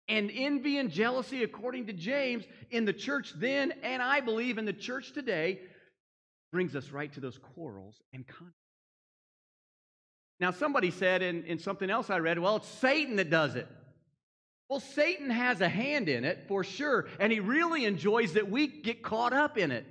And 0.07 0.31
envy 0.33 0.77
and 0.77 0.91
jealousy, 0.91 1.43
according 1.43 1.87
to 1.87 1.93
James, 1.93 2.45
in 2.69 2.85
the 2.85 2.93
church 2.93 3.33
then, 3.35 3.73
and 3.83 4.01
I 4.01 4.19
believe 4.19 4.57
in 4.57 4.65
the 4.65 4.73
church 4.73 5.13
today, 5.13 5.61
brings 6.51 6.75
us 6.75 6.91
right 6.91 7.11
to 7.13 7.19
those 7.19 7.37
quarrels 7.37 8.01
and 8.13 8.25
conflict. 8.25 8.53
Now, 10.39 10.51
somebody 10.51 10.91
said 10.91 11.21
in, 11.21 11.43
in 11.45 11.59
something 11.59 11.89
else 11.89 12.09
I 12.09 12.19
read, 12.19 12.39
well, 12.39 12.57
it's 12.57 12.67
Satan 12.67 13.15
that 13.17 13.29
does 13.29 13.55
it. 13.55 13.67
Well, 14.69 14.79
Satan 14.79 15.29
has 15.29 15.61
a 15.61 15.69
hand 15.69 16.09
in 16.09 16.25
it 16.25 16.45
for 16.47 16.63
sure, 16.63 17.07
and 17.19 17.31
he 17.31 17.39
really 17.39 17.85
enjoys 17.85 18.33
that 18.33 18.49
we 18.49 18.67
get 18.67 19.03
caught 19.03 19.31
up 19.31 19.57
in 19.57 19.71
it. 19.71 19.85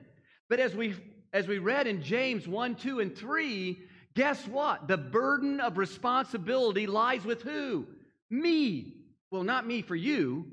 But 0.48 0.60
as 0.60 0.74
we 0.74 0.94
as 1.32 1.48
we 1.48 1.58
read 1.58 1.88
in 1.88 2.00
James 2.00 2.46
1, 2.46 2.76
2, 2.76 3.00
and 3.00 3.16
3, 3.16 3.76
guess 4.14 4.46
what? 4.46 4.86
The 4.86 4.96
burden 4.96 5.58
of 5.58 5.78
responsibility 5.78 6.86
lies 6.86 7.24
with 7.24 7.42
who? 7.42 7.88
Me. 8.30 8.94
Well, 9.32 9.42
not 9.42 9.66
me 9.66 9.82
for 9.82 9.96
you, 9.96 10.46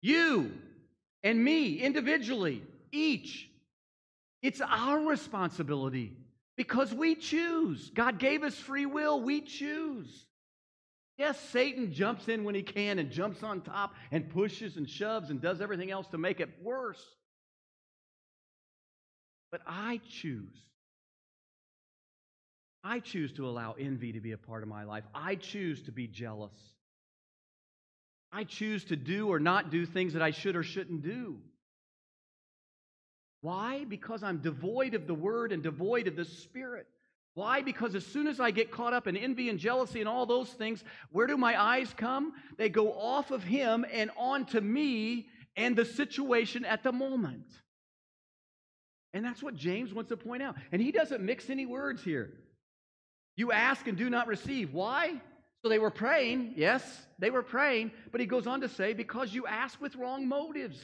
you 0.00 0.52
and 1.22 1.42
me 1.42 1.74
individually, 1.74 2.62
each. 2.90 3.48
It's 4.42 4.60
our 4.60 4.98
responsibility 4.98 6.16
because 6.56 6.92
we 6.92 7.14
choose. 7.14 7.90
God 7.94 8.18
gave 8.18 8.42
us 8.42 8.54
free 8.54 8.86
will, 8.86 9.20
we 9.20 9.40
choose. 9.40 10.26
Yes, 11.18 11.38
Satan 11.50 11.92
jumps 11.92 12.28
in 12.28 12.42
when 12.42 12.54
he 12.54 12.62
can 12.62 12.98
and 12.98 13.10
jumps 13.10 13.42
on 13.42 13.60
top 13.60 13.94
and 14.10 14.28
pushes 14.28 14.76
and 14.76 14.88
shoves 14.88 15.30
and 15.30 15.40
does 15.40 15.60
everything 15.60 15.90
else 15.90 16.08
to 16.08 16.18
make 16.18 16.40
it 16.40 16.50
worse. 16.62 17.02
But 19.52 19.60
I 19.66 20.00
choose. 20.08 20.56
I 22.82 22.98
choose 22.98 23.32
to 23.34 23.46
allow 23.46 23.76
envy 23.78 24.12
to 24.12 24.20
be 24.20 24.32
a 24.32 24.38
part 24.38 24.62
of 24.62 24.68
my 24.68 24.84
life. 24.84 25.04
I 25.14 25.36
choose 25.36 25.82
to 25.82 25.92
be 25.92 26.08
jealous. 26.08 26.56
I 28.32 28.44
choose 28.44 28.84
to 28.86 28.96
do 28.96 29.28
or 29.28 29.38
not 29.38 29.70
do 29.70 29.84
things 29.86 30.14
that 30.14 30.22
I 30.22 30.30
should 30.30 30.56
or 30.56 30.62
shouldn't 30.62 31.02
do. 31.02 31.38
Why? 33.42 33.84
Because 33.84 34.22
I'm 34.22 34.38
devoid 34.38 34.94
of 34.94 35.06
the 35.06 35.14
Word 35.14 35.52
and 35.52 35.62
devoid 35.62 36.08
of 36.08 36.16
the 36.16 36.24
Spirit. 36.24 36.86
Why? 37.34 37.60
Because 37.60 37.94
as 37.94 38.06
soon 38.06 38.26
as 38.26 38.40
I 38.40 38.50
get 38.50 38.70
caught 38.70 38.92
up 38.94 39.06
in 39.06 39.16
envy 39.16 39.50
and 39.50 39.58
jealousy 39.58 40.00
and 40.00 40.08
all 40.08 40.26
those 40.26 40.50
things, 40.50 40.82
where 41.10 41.26
do 41.26 41.36
my 41.36 41.60
eyes 41.60 41.92
come? 41.96 42.32
They 42.56 42.68
go 42.68 42.92
off 42.92 43.30
of 43.30 43.42
Him 43.42 43.84
and 43.92 44.10
onto 44.16 44.60
me 44.60 45.26
and 45.56 45.76
the 45.76 45.84
situation 45.84 46.64
at 46.64 46.82
the 46.82 46.92
moment. 46.92 47.46
And 49.14 49.24
that's 49.24 49.42
what 49.42 49.56
James 49.56 49.92
wants 49.92 50.08
to 50.08 50.16
point 50.16 50.42
out. 50.42 50.56
And 50.70 50.80
he 50.80 50.90
doesn't 50.90 51.22
mix 51.22 51.50
any 51.50 51.66
words 51.66 52.02
here. 52.02 52.32
You 53.36 53.52
ask 53.52 53.86
and 53.86 53.96
do 53.98 54.08
not 54.08 54.26
receive. 54.26 54.72
Why? 54.72 55.20
So 55.62 55.68
they 55.68 55.78
were 55.78 55.90
praying. 55.90 56.54
Yes, 56.56 56.82
they 57.18 57.30
were 57.30 57.42
praying. 57.42 57.92
But 58.10 58.20
he 58.20 58.26
goes 58.26 58.46
on 58.46 58.62
to 58.62 58.68
say, 58.68 58.94
because 58.94 59.34
you 59.34 59.46
ask 59.46 59.80
with 59.80 59.96
wrong 59.96 60.26
motives. 60.26 60.78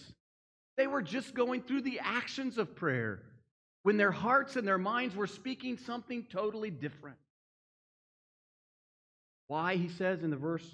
They 0.78 0.86
were 0.86 1.02
just 1.02 1.34
going 1.34 1.62
through 1.62 1.82
the 1.82 2.00
actions 2.02 2.56
of 2.56 2.76
prayer 2.76 3.20
when 3.82 3.96
their 3.96 4.12
hearts 4.12 4.54
and 4.54 4.66
their 4.66 4.78
minds 4.78 5.16
were 5.16 5.26
speaking 5.26 5.76
something 5.76 6.24
totally 6.30 6.70
different. 6.70 7.16
Why, 9.48 9.74
he 9.74 9.88
says 9.88 10.22
in 10.22 10.30
the 10.30 10.36
verse, 10.36 10.64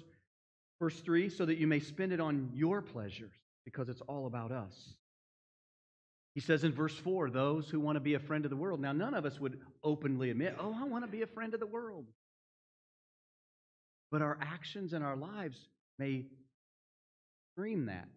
verse 0.79 0.99
3, 0.99 1.29
so 1.29 1.45
that 1.45 1.57
you 1.57 1.65
may 1.65 1.79
spend 1.79 2.13
it 2.13 2.19
on 2.19 2.51
your 2.53 2.83
pleasures, 2.83 3.33
because 3.65 3.89
it's 3.89 4.01
all 4.01 4.27
about 4.27 4.51
us. 4.51 4.93
He 6.35 6.41
says 6.41 6.63
in 6.63 6.71
verse 6.71 6.95
4, 6.95 7.31
those 7.31 7.67
who 7.67 7.79
want 7.79 7.95
to 7.95 8.01
be 8.01 8.13
a 8.13 8.19
friend 8.19 8.45
of 8.45 8.51
the 8.51 8.57
world. 8.57 8.79
Now, 8.79 8.91
none 8.91 9.15
of 9.15 9.25
us 9.25 9.39
would 9.39 9.59
openly 9.83 10.29
admit, 10.29 10.55
oh, 10.59 10.77
I 10.79 10.83
want 10.83 11.03
to 11.03 11.11
be 11.11 11.23
a 11.23 11.27
friend 11.27 11.55
of 11.55 11.59
the 11.59 11.65
world. 11.65 12.05
But 14.11 14.21
our 14.21 14.37
actions 14.39 14.93
and 14.93 15.03
our 15.03 15.15
lives 15.15 15.57
may 15.97 16.25
scream 17.53 17.87
that 17.87 18.07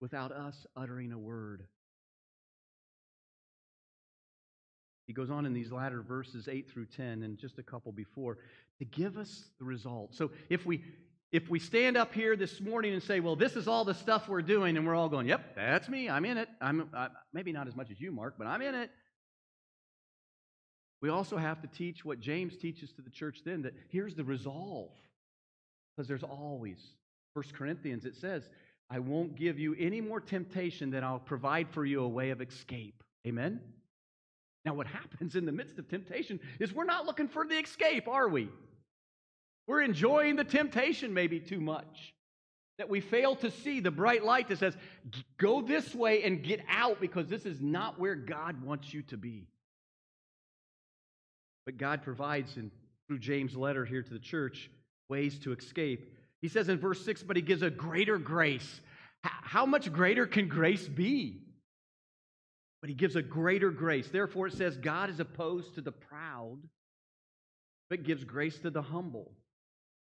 without 0.00 0.32
us 0.32 0.66
uttering 0.76 1.12
a 1.12 1.18
word. 1.18 1.64
He 5.06 5.12
goes 5.12 5.30
on 5.30 5.44
in 5.44 5.52
these 5.52 5.72
latter 5.72 6.02
verses 6.02 6.48
8 6.48 6.70
through 6.70 6.86
10 6.86 7.22
and 7.22 7.36
just 7.36 7.58
a 7.58 7.62
couple 7.62 7.90
before 7.90 8.38
to 8.78 8.84
give 8.84 9.16
us 9.16 9.50
the 9.58 9.64
result. 9.64 10.14
So 10.14 10.30
if 10.48 10.64
we 10.64 10.84
if 11.32 11.48
we 11.48 11.60
stand 11.60 11.96
up 11.96 12.12
here 12.12 12.34
this 12.34 12.60
morning 12.60 12.92
and 12.92 13.00
say, 13.00 13.20
"Well, 13.20 13.36
this 13.36 13.54
is 13.54 13.68
all 13.68 13.84
the 13.84 13.94
stuff 13.94 14.28
we're 14.28 14.42
doing," 14.42 14.76
and 14.76 14.84
we're 14.84 14.96
all 14.96 15.08
going, 15.08 15.28
"Yep, 15.28 15.54
that's 15.54 15.88
me. 15.88 16.08
I'm 16.08 16.24
in 16.24 16.38
it. 16.38 16.48
I'm 16.60 16.90
uh, 16.92 17.08
maybe 17.32 17.52
not 17.52 17.68
as 17.68 17.76
much 17.76 17.88
as 17.92 18.00
you, 18.00 18.10
Mark, 18.10 18.34
but 18.36 18.48
I'm 18.48 18.60
in 18.62 18.74
it." 18.74 18.90
We 21.00 21.08
also 21.08 21.36
have 21.36 21.62
to 21.62 21.68
teach 21.68 22.04
what 22.04 22.20
James 22.20 22.56
teaches 22.56 22.92
to 22.92 23.02
the 23.02 23.10
church 23.10 23.42
then 23.44 23.62
that 23.62 23.74
here's 23.88 24.14
the 24.14 24.24
resolve. 24.24 24.90
Because 25.96 26.08
there's 26.08 26.22
always, 26.22 26.78
First 27.34 27.54
Corinthians, 27.54 28.04
it 28.04 28.16
says, 28.16 28.48
I 28.90 28.98
won't 28.98 29.36
give 29.36 29.58
you 29.58 29.76
any 29.78 30.00
more 30.00 30.20
temptation 30.20 30.90
than 30.90 31.04
I'll 31.04 31.20
provide 31.20 31.68
for 31.70 31.84
you 31.84 32.02
a 32.02 32.08
way 32.08 32.30
of 32.30 32.40
escape. 32.40 33.04
Amen? 33.26 33.60
Now, 34.64 34.74
what 34.74 34.86
happens 34.88 35.36
in 35.36 35.46
the 35.46 35.52
midst 35.52 35.78
of 35.78 35.88
temptation 35.88 36.40
is 36.58 36.72
we're 36.72 36.84
not 36.84 37.06
looking 37.06 37.28
for 37.28 37.46
the 37.46 37.54
escape, 37.54 38.08
are 38.08 38.28
we? 38.28 38.48
We're 39.66 39.82
enjoying 39.82 40.34
the 40.36 40.44
temptation 40.44 41.14
maybe 41.14 41.38
too 41.38 41.60
much. 41.60 42.14
That 42.78 42.88
we 42.88 43.00
fail 43.00 43.36
to 43.36 43.50
see 43.50 43.80
the 43.80 43.90
bright 43.90 44.24
light 44.24 44.48
that 44.48 44.58
says, 44.58 44.74
go 45.36 45.60
this 45.60 45.94
way 45.94 46.22
and 46.22 46.42
get 46.42 46.60
out 46.68 46.98
because 46.98 47.28
this 47.28 47.44
is 47.44 47.60
not 47.60 48.00
where 48.00 48.14
God 48.14 48.62
wants 48.64 48.92
you 48.94 49.02
to 49.02 49.18
be. 49.18 49.46
But 51.66 51.76
God 51.76 52.02
provides, 52.02 52.56
in, 52.56 52.70
through 53.06 53.18
James' 53.18 53.54
letter 53.54 53.84
here 53.84 54.02
to 54.02 54.12
the 54.12 54.18
church, 54.18 54.70
ways 55.10 55.38
to 55.40 55.52
escape. 55.52 56.16
He 56.42 56.48
says 56.48 56.68
in 56.68 56.78
verse 56.78 57.04
6, 57.04 57.22
but 57.22 57.36
he 57.36 57.42
gives 57.42 57.62
a 57.62 57.70
greater 57.70 58.18
grace. 58.18 58.80
How 59.22 59.66
much 59.66 59.92
greater 59.92 60.26
can 60.26 60.48
grace 60.48 60.88
be? 60.88 61.42
But 62.80 62.88
he 62.88 62.94
gives 62.94 63.16
a 63.16 63.22
greater 63.22 63.70
grace. 63.70 64.08
Therefore, 64.08 64.46
it 64.46 64.54
says, 64.54 64.78
God 64.78 65.10
is 65.10 65.20
opposed 65.20 65.74
to 65.74 65.82
the 65.82 65.92
proud, 65.92 66.58
but 67.90 68.04
gives 68.04 68.24
grace 68.24 68.58
to 68.60 68.70
the 68.70 68.80
humble. 68.80 69.32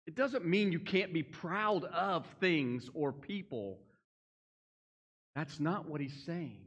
It 0.08 0.16
doesn't 0.16 0.46
mean 0.46 0.72
you 0.72 0.80
can't 0.80 1.14
be 1.14 1.24
proud 1.24 1.84
of 1.84 2.26
things 2.40 2.90
or 2.94 3.12
people. 3.12 3.80
That's 5.36 5.60
not 5.60 5.88
what 5.90 6.02
he's 6.02 6.24
saying. 6.26 6.62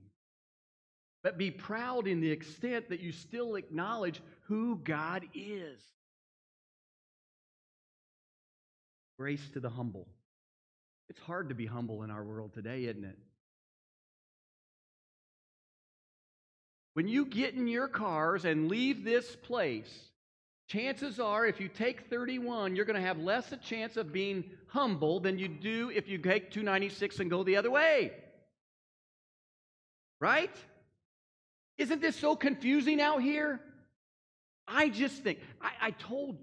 But 1.23 1.39
be 1.39 1.51
proud 1.51 2.07
in 2.07 2.21
the 2.21 2.31
extent 2.31 2.91
that 2.91 3.01
you 3.01 3.13
still 3.13 3.55
acknowledge 3.55 4.21
who 4.43 4.81
God 4.85 5.25
is. 5.35 5.81
Grace 9.23 9.51
to 9.53 9.61
the 9.61 9.71
humble. 9.71 10.09
It's 11.09 11.21
hard 11.21 11.51
to 11.51 11.55
be 11.55 11.65
humble 11.65 12.03
in 12.03 12.11
our 12.11 12.25
world 12.25 12.53
today, 12.55 12.87
isn't 12.87 13.05
it? 13.05 13.17
When 16.95 17.07
you 17.07 17.27
get 17.27 17.55
in 17.55 17.69
your 17.69 17.87
cars 17.87 18.45
and 18.45 18.67
leave 18.67 19.05
this 19.05 19.37
place, 19.37 19.89
chances 20.67 21.21
are 21.21 21.47
if 21.47 21.61
you 21.61 21.69
take 21.69 22.11
31, 22.11 22.75
you're 22.75 22.85
going 22.85 23.01
to 23.01 23.07
have 23.07 23.21
less 23.21 23.53
a 23.53 23.59
chance 23.59 23.97
of 23.97 24.13
being 24.13 24.43
humble 24.67 25.21
than 25.21 25.39
you 25.39 25.47
do 25.47 25.93
if 25.95 26.09
you 26.09 26.19
take 26.19 26.51
296 26.51 27.21
and 27.21 27.31
go 27.31 27.45
the 27.45 27.59
other 27.59 27.71
way. 27.71 28.11
Right? 30.19 30.57
Isn't 31.79 32.03
this 32.03 32.17
so 32.17 32.35
confusing 32.35 33.01
out 33.01 33.23
here? 33.23 33.61
I 34.67 34.89
just 34.89 35.23
think, 35.23 35.39
I, 35.61 35.71
I 35.81 35.91
told, 35.93 36.39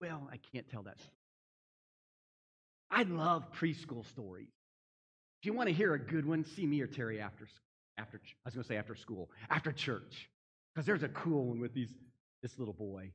well, 0.00 0.30
I 0.32 0.38
can't 0.50 0.66
tell 0.70 0.84
that 0.84 0.98
story. 0.98 1.21
I 2.92 3.04
love 3.04 3.44
preschool 3.58 4.06
stories. 4.10 4.48
If 5.40 5.46
you 5.46 5.54
want 5.54 5.68
to 5.68 5.74
hear 5.74 5.94
a 5.94 5.98
good 5.98 6.26
one, 6.26 6.44
see 6.44 6.66
me 6.66 6.80
or 6.82 6.86
Terry 6.86 7.20
after, 7.20 7.48
after 7.98 8.18
I 8.18 8.30
was 8.44 8.54
going 8.54 8.62
to 8.62 8.68
say 8.68 8.76
after 8.76 8.94
school, 8.94 9.30
after 9.50 9.72
church, 9.72 10.28
because 10.74 10.86
there's 10.86 11.02
a 11.02 11.08
cool 11.08 11.46
one 11.46 11.58
with 11.58 11.74
these, 11.74 11.90
this 12.42 12.58
little 12.58 12.74
boy. 12.74 13.10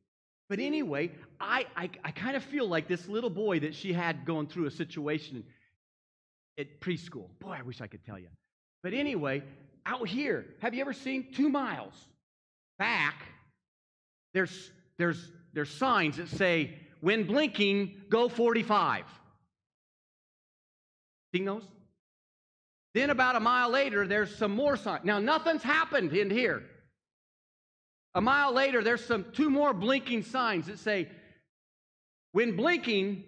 But 0.49 0.59
anyway, 0.59 1.11
I, 1.39 1.65
I, 1.75 1.89
I 2.03 2.11
kind 2.11 2.35
of 2.35 2.43
feel 2.43 2.67
like 2.67 2.87
this 2.87 3.07
little 3.07 3.29
boy 3.29 3.59
that 3.61 3.75
she 3.75 3.93
had 3.93 4.25
going 4.25 4.47
through 4.47 4.65
a 4.65 4.71
situation 4.71 5.43
at 6.57 6.81
preschool. 6.81 7.27
Boy, 7.39 7.55
I 7.59 7.61
wish 7.61 7.79
I 7.79 7.87
could 7.87 8.03
tell 8.03 8.17
you. 8.17 8.29
But 8.81 8.93
anyway, 8.93 9.43
out 9.85 10.07
here, 10.07 10.45
have 10.61 10.73
you 10.73 10.81
ever 10.81 10.93
seen 10.93 11.27
two 11.33 11.49
miles 11.49 11.93
back? 12.79 13.23
There's, 14.33 14.71
there's, 14.97 15.31
there's 15.53 15.69
signs 15.69 16.17
that 16.17 16.29
say, 16.29 16.73
when 17.01 17.25
blinking, 17.27 17.93
go 18.09 18.27
45. 18.27 19.03
Seen 21.33 21.45
those? 21.45 21.63
Then 22.93 23.09
about 23.09 23.35
a 23.35 23.39
mile 23.39 23.69
later, 23.69 24.07
there's 24.07 24.35
some 24.35 24.51
more 24.51 24.77
signs. 24.77 25.05
Now, 25.05 25.19
nothing's 25.19 25.63
happened 25.63 26.13
in 26.13 26.29
here. 26.29 26.63
A 28.15 28.21
mile 28.21 28.53
later, 28.53 28.83
there's 28.83 29.05
some 29.05 29.25
two 29.33 29.49
more 29.49 29.73
blinking 29.73 30.23
signs 30.23 30.67
that 30.67 30.79
say, 30.79 31.07
when 32.31 32.55
blinking, 32.55 33.23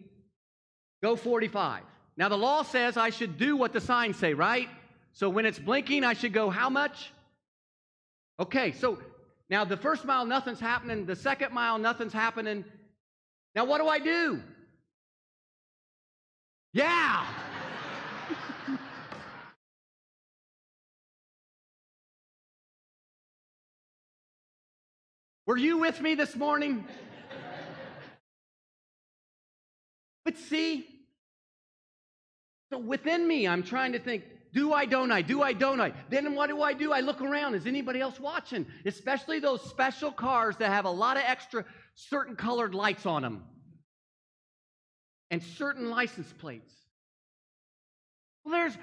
go 1.03 1.15
45. 1.15 1.83
Now, 2.17 2.29
the 2.29 2.38
law 2.38 2.63
says 2.63 2.97
I 2.97 3.12
should 3.12 3.38
do 3.38 3.55
what 3.55 3.73
the 3.73 3.81
signs 3.81 4.17
say, 4.17 4.33
right? 4.33 4.67
So 5.13 5.29
when 5.29 5.45
it's 5.45 5.59
blinking, 5.59 6.03
I 6.03 6.13
should 6.13 6.33
go 6.33 6.49
how 6.49 6.69
much? 6.69 7.12
Okay, 8.39 8.71
so 8.71 8.97
now 9.49 9.65
the 9.65 9.77
first 9.77 10.05
mile, 10.05 10.25
nothing's 10.25 10.59
happening. 10.59 11.05
The 11.05 11.15
second 11.15 11.53
mile, 11.53 11.77
nothing's 11.77 12.13
happening. 12.13 12.65
Now, 13.55 13.65
what 13.65 13.79
do 13.79 13.88
I 13.88 13.99
do? 13.99 14.41
Yeah. 16.73 17.25
Were 25.49 25.57
you 25.57 25.79
with 25.79 25.99
me 25.99 26.13
this 26.13 26.35
morning? 26.35 26.85
but 30.23 30.38
see, 30.38 30.85
so 32.71 32.77
within 32.77 33.27
me, 33.27 33.47
I'm 33.47 33.63
trying 33.63 33.93
to 33.93 33.99
think, 33.99 34.25
do 34.53 34.73
I, 34.73 34.85
don't 34.85 35.12
I? 35.12 35.23
Do 35.23 35.41
I, 35.41 35.53
don't 35.53 35.81
I? 35.81 35.93
Then 36.12 36.35
what 36.35 36.51
do 36.51 36.62
I 36.62 36.73
do? 36.73 36.93
I 36.93 36.99
look 36.99 37.19
around. 37.19 37.55
Is 37.55 37.65
anybody 37.65 37.99
else 37.99 38.19
watching? 38.19 38.67
Especially 38.85 39.39
those 39.39 39.63
special 39.63 40.12
cars 40.12 40.55
that 40.57 40.69
have 40.69 40.85
a 40.85 40.91
lot 40.91 41.17
of 41.17 41.23
extra 41.25 41.65
certain 41.95 42.35
colored 42.35 42.75
lights 42.75 43.07
on 43.07 43.23
them 43.23 43.43
and 45.31 45.41
certain 45.41 45.89
license 45.89 46.31
plates. 46.31 46.75
Well, 48.45 48.53
there's, 48.53 48.77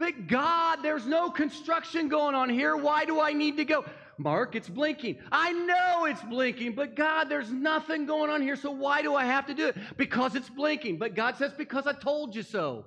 but 0.00 0.26
God, 0.26 0.80
there's 0.82 1.06
no 1.06 1.30
construction 1.30 2.08
going 2.08 2.34
on 2.34 2.50
here. 2.50 2.74
Why 2.74 3.04
do 3.04 3.20
I 3.20 3.34
need 3.34 3.58
to 3.58 3.64
go? 3.64 3.84
Mark, 4.18 4.54
it's 4.54 4.68
blinking. 4.68 5.18
I 5.30 5.52
know 5.52 6.06
it's 6.06 6.22
blinking, 6.22 6.72
but 6.72 6.96
God, 6.96 7.28
there's 7.28 7.50
nothing 7.50 8.06
going 8.06 8.30
on 8.30 8.40
here, 8.40 8.56
so 8.56 8.70
why 8.70 9.02
do 9.02 9.14
I 9.14 9.24
have 9.24 9.46
to 9.46 9.54
do 9.54 9.68
it? 9.68 9.76
Because 9.96 10.34
it's 10.34 10.48
blinking. 10.48 10.98
But 10.98 11.14
God 11.14 11.36
says, 11.36 11.52
because 11.56 11.86
I 11.86 11.92
told 11.92 12.34
you 12.34 12.42
so. 12.42 12.86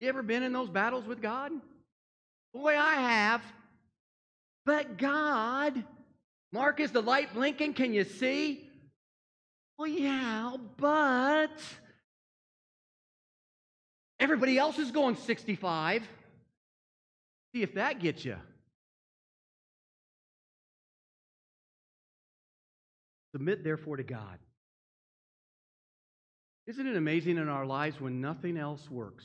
You 0.00 0.08
ever 0.08 0.22
been 0.22 0.42
in 0.42 0.52
those 0.52 0.68
battles 0.68 1.04
with 1.06 1.22
God? 1.22 1.52
Boy, 2.52 2.76
I 2.76 2.94
have. 2.94 3.42
But 4.64 4.98
God, 4.98 5.84
Mark, 6.52 6.80
is 6.80 6.90
the 6.90 7.00
light 7.00 7.32
blinking? 7.32 7.74
Can 7.74 7.92
you 7.94 8.04
see? 8.04 8.68
Well, 9.78 9.88
yeah, 9.88 10.56
but 10.76 11.60
everybody 14.18 14.58
else 14.58 14.78
is 14.78 14.90
going 14.90 15.16
65. 15.16 16.02
See 17.54 17.62
if 17.62 17.74
that 17.74 18.00
gets 18.00 18.24
you. 18.24 18.36
Submit, 23.32 23.64
therefore, 23.64 23.96
to 23.96 24.02
God. 24.02 24.38
Isn't 26.66 26.86
it 26.86 26.96
amazing 26.96 27.38
in 27.38 27.48
our 27.48 27.64
lives 27.64 28.00
when 28.00 28.20
nothing 28.20 28.58
else 28.58 28.90
works? 28.90 29.24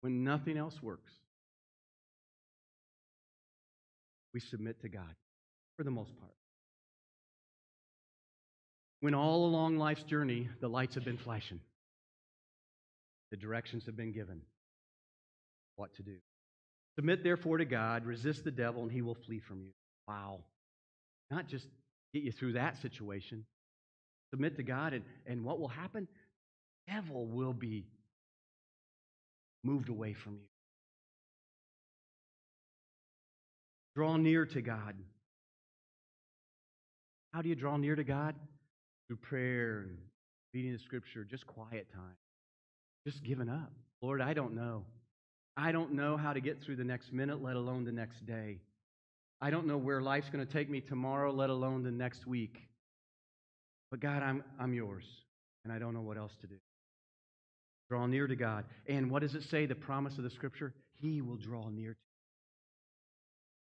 When 0.00 0.24
nothing 0.24 0.56
else 0.56 0.80
works, 0.82 1.12
we 4.34 4.40
submit 4.40 4.80
to 4.82 4.88
God 4.88 5.14
for 5.76 5.84
the 5.84 5.90
most 5.90 6.16
part. 6.18 6.34
When 9.00 9.14
all 9.14 9.46
along 9.46 9.78
life's 9.78 10.02
journey, 10.02 10.48
the 10.60 10.68
lights 10.68 10.94
have 10.94 11.04
been 11.04 11.18
flashing, 11.18 11.60
the 13.30 13.36
directions 13.36 13.86
have 13.86 13.96
been 13.96 14.12
given, 14.12 14.40
what 15.76 15.94
to 15.94 16.02
do. 16.02 16.16
Submit, 16.96 17.22
therefore, 17.22 17.58
to 17.58 17.64
God, 17.64 18.04
resist 18.04 18.44
the 18.44 18.50
devil, 18.50 18.82
and 18.82 18.90
he 18.90 19.02
will 19.02 19.14
flee 19.14 19.38
from 19.40 19.60
you. 19.60 19.70
Wow. 20.08 20.40
Not 21.30 21.48
just 21.48 21.66
get 22.12 22.22
you 22.22 22.32
through 22.32 22.54
that 22.54 22.76
situation. 22.80 23.44
Submit 24.30 24.56
to 24.56 24.62
God, 24.62 24.92
and, 24.92 25.04
and 25.26 25.44
what 25.44 25.58
will 25.58 25.68
happen? 25.68 26.08
Devil 26.88 27.26
will 27.26 27.52
be 27.52 27.86
moved 29.62 29.88
away 29.88 30.14
from 30.14 30.34
you. 30.34 30.48
Draw 33.94 34.16
near 34.18 34.46
to 34.46 34.60
God. 34.60 34.94
How 37.32 37.42
do 37.42 37.48
you 37.48 37.54
draw 37.54 37.76
near 37.76 37.96
to 37.96 38.04
God? 38.04 38.34
Through 39.08 39.16
prayer 39.16 39.86
and 39.88 39.98
reading 40.52 40.72
the 40.72 40.78
scripture, 40.78 41.24
just 41.24 41.46
quiet 41.46 41.86
time, 41.92 42.16
just 43.06 43.22
giving 43.22 43.48
up. 43.48 43.72
Lord, 44.02 44.20
I 44.20 44.34
don't 44.34 44.54
know. 44.54 44.84
I 45.56 45.72
don't 45.72 45.92
know 45.92 46.16
how 46.16 46.32
to 46.32 46.40
get 46.40 46.62
through 46.62 46.76
the 46.76 46.84
next 46.84 47.12
minute, 47.12 47.42
let 47.42 47.56
alone 47.56 47.84
the 47.84 47.92
next 47.92 48.26
day. 48.26 48.58
I 49.40 49.50
don't 49.50 49.66
know 49.66 49.76
where 49.76 50.00
life's 50.00 50.30
going 50.30 50.46
to 50.46 50.52
take 50.52 50.70
me 50.70 50.80
tomorrow, 50.80 51.32
let 51.32 51.50
alone 51.50 51.82
the 51.82 51.90
next 51.90 52.26
week. 52.26 52.58
But 53.90 54.00
God, 54.00 54.22
I'm, 54.22 54.42
I'm 54.58 54.72
yours, 54.72 55.04
and 55.64 55.72
I 55.72 55.78
don't 55.78 55.94
know 55.94 56.00
what 56.00 56.16
else 56.16 56.32
to 56.40 56.46
do. 56.46 56.56
Draw 57.88 58.06
near 58.06 58.26
to 58.26 58.36
God. 58.36 58.64
And 58.88 59.10
what 59.10 59.22
does 59.22 59.34
it 59.34 59.44
say? 59.44 59.66
The 59.66 59.74
promise 59.74 60.18
of 60.18 60.24
the 60.24 60.30
scripture? 60.30 60.74
He 60.98 61.20
will 61.20 61.36
draw 61.36 61.68
near 61.68 61.92
to 61.92 61.98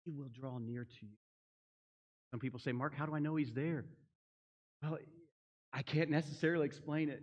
you. 0.04 0.12
He 0.12 0.12
will 0.12 0.28
draw 0.28 0.58
near 0.58 0.84
to 0.84 1.06
you. 1.06 1.16
Some 2.30 2.40
people 2.40 2.58
say, 2.58 2.72
Mark, 2.72 2.94
how 2.94 3.06
do 3.06 3.14
I 3.14 3.20
know 3.20 3.36
he's 3.36 3.52
there? 3.52 3.84
Well, 4.82 4.98
I 5.72 5.82
can't 5.82 6.10
necessarily 6.10 6.66
explain 6.66 7.08
it. 7.08 7.22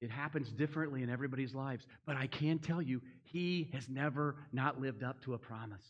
It 0.00 0.10
happens 0.10 0.50
differently 0.50 1.02
in 1.02 1.10
everybody's 1.10 1.54
lives. 1.54 1.84
But 2.06 2.16
I 2.16 2.26
can 2.26 2.58
tell 2.58 2.80
you, 2.80 3.02
he 3.24 3.68
has 3.74 3.88
never 3.88 4.36
not 4.52 4.80
lived 4.80 5.02
up 5.02 5.20
to 5.24 5.34
a 5.34 5.38
promise. 5.38 5.82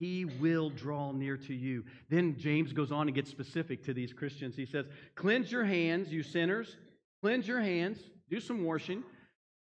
He 0.00 0.24
will 0.24 0.70
draw 0.70 1.12
near 1.12 1.36
to 1.36 1.54
you. 1.54 1.84
Then 2.08 2.36
James 2.38 2.72
goes 2.72 2.90
on 2.90 3.06
and 3.06 3.14
gets 3.14 3.30
specific 3.30 3.84
to 3.84 3.92
these 3.92 4.14
Christians. 4.14 4.56
He 4.56 4.64
says, 4.64 4.86
Cleanse 5.14 5.52
your 5.52 5.64
hands, 5.64 6.10
you 6.10 6.22
sinners. 6.22 6.74
Cleanse 7.20 7.46
your 7.46 7.60
hands. 7.60 7.98
Do 8.30 8.40
some 8.40 8.64
washing. 8.64 9.04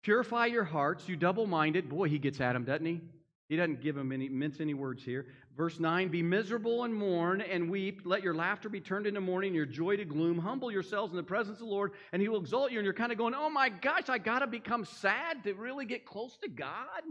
Purify 0.03 0.45
your 0.45 0.63
hearts, 0.63 1.09
you 1.09 1.15
double 1.15 1.47
minded. 1.47 1.89
Boy, 1.89 2.07
he 2.07 2.19
gets 2.19 2.39
at 2.39 2.55
him, 2.55 2.65
doesn't 2.65 2.85
he? 2.85 3.01
He 3.49 3.55
doesn't 3.55 3.81
give 3.81 3.97
him 3.97 4.11
any, 4.11 4.29
mince 4.29 4.59
any 4.59 4.75
words 4.75 5.03
here. 5.03 5.25
Verse 5.55 5.79
9 5.79 6.09
Be 6.09 6.21
miserable 6.21 6.83
and 6.83 6.93
mourn 6.93 7.41
and 7.41 7.67
weep. 7.67 8.01
Let 8.05 8.21
your 8.21 8.35
laughter 8.35 8.69
be 8.69 8.79
turned 8.79 9.07
into 9.07 9.21
mourning, 9.21 9.55
your 9.55 9.65
joy 9.65 9.95
to 9.95 10.05
gloom. 10.05 10.37
Humble 10.37 10.71
yourselves 10.71 11.11
in 11.11 11.17
the 11.17 11.23
presence 11.23 11.59
of 11.59 11.65
the 11.65 11.71
Lord, 11.71 11.93
and 12.11 12.21
he 12.21 12.29
will 12.29 12.39
exalt 12.39 12.71
you. 12.71 12.77
And 12.77 12.85
you're 12.85 12.93
kind 12.93 13.11
of 13.11 13.17
going, 13.17 13.33
Oh 13.33 13.49
my 13.49 13.69
gosh, 13.69 14.07
I 14.07 14.19
got 14.19 14.39
to 14.39 14.47
become 14.47 14.85
sad 14.85 15.43
to 15.45 15.53
really 15.53 15.85
get 15.85 16.05
close 16.05 16.37
to 16.43 16.49
God. 16.49 17.01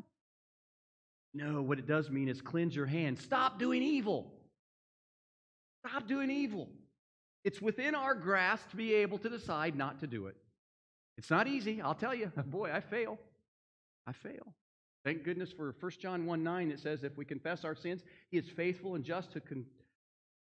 No, 1.37 1.61
what 1.61 1.79
it 1.79 1.87
does 1.87 2.09
mean 2.09 2.29
is 2.29 2.41
cleanse 2.41 2.75
your 2.75 2.87
hands. 2.87 3.23
Stop 3.23 3.59
doing 3.59 3.83
evil. 3.83 4.33
Stop 5.87 6.09
doing 6.09 6.31
evil. 6.31 6.71
It's 7.45 7.61
within 7.61 7.95
our 7.95 8.15
grasp 8.15 8.71
to 8.71 8.77
be 8.77 8.95
able 8.95 9.19
to 9.19 9.29
decide 9.29 9.77
not 9.77 10.01
to 10.01 10.07
do 10.07 10.29
it. 10.29 10.37
It's 11.19 11.31
not 11.31 11.47
easy, 11.47 11.83
I'll 11.83 11.95
tell 11.95 12.15
you. 12.15 12.33
Boy, 12.47 12.73
I 12.73 12.81
fail. 12.81 13.19
I 14.07 14.13
fail. 14.13 14.55
Thank 15.05 15.25
goodness 15.25 15.53
for 15.53 15.75
1 15.79 15.93
John 16.01 16.25
1 16.25 16.43
9, 16.43 16.71
it 16.71 16.81
says, 16.81 17.05
If 17.05 17.19
we 17.19 17.27
confess 17.27 17.65
our 17.65 17.75
sins, 17.75 18.03
he 18.31 18.39
is 18.39 18.49
faithful 18.49 18.95
and 18.95 19.05
just 19.05 19.33
to 19.33 19.41
con- 19.41 19.67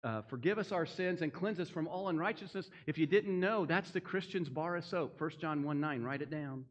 uh, 0.02 0.22
forgive 0.22 0.59
us 0.59 0.72
our 0.72 0.87
sins 0.87 1.20
and 1.20 1.30
cleanse 1.30 1.61
us 1.61 1.68
from 1.68 1.87
all 1.87 2.09
unrighteousness. 2.09 2.70
If 2.87 2.96
you 2.96 3.06
didn't 3.06 3.38
know, 3.38 3.66
that's 3.66 3.90
the 3.90 4.00
Christian's 4.00 4.48
bar 4.48 4.76
of 4.76 4.85
soap. 4.87 5.20
1 5.20 5.30
John 5.40 5.62
1 5.62 5.78
9, 5.78 6.02
write 6.02 6.22
it 6.22 6.30
down. 6.30 6.64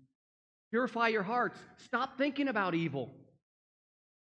Purify 0.71 1.09
your 1.09 1.23
hearts. 1.23 1.59
Stop 1.77 2.17
thinking 2.17 2.47
about 2.47 2.73
evil. 2.73 3.13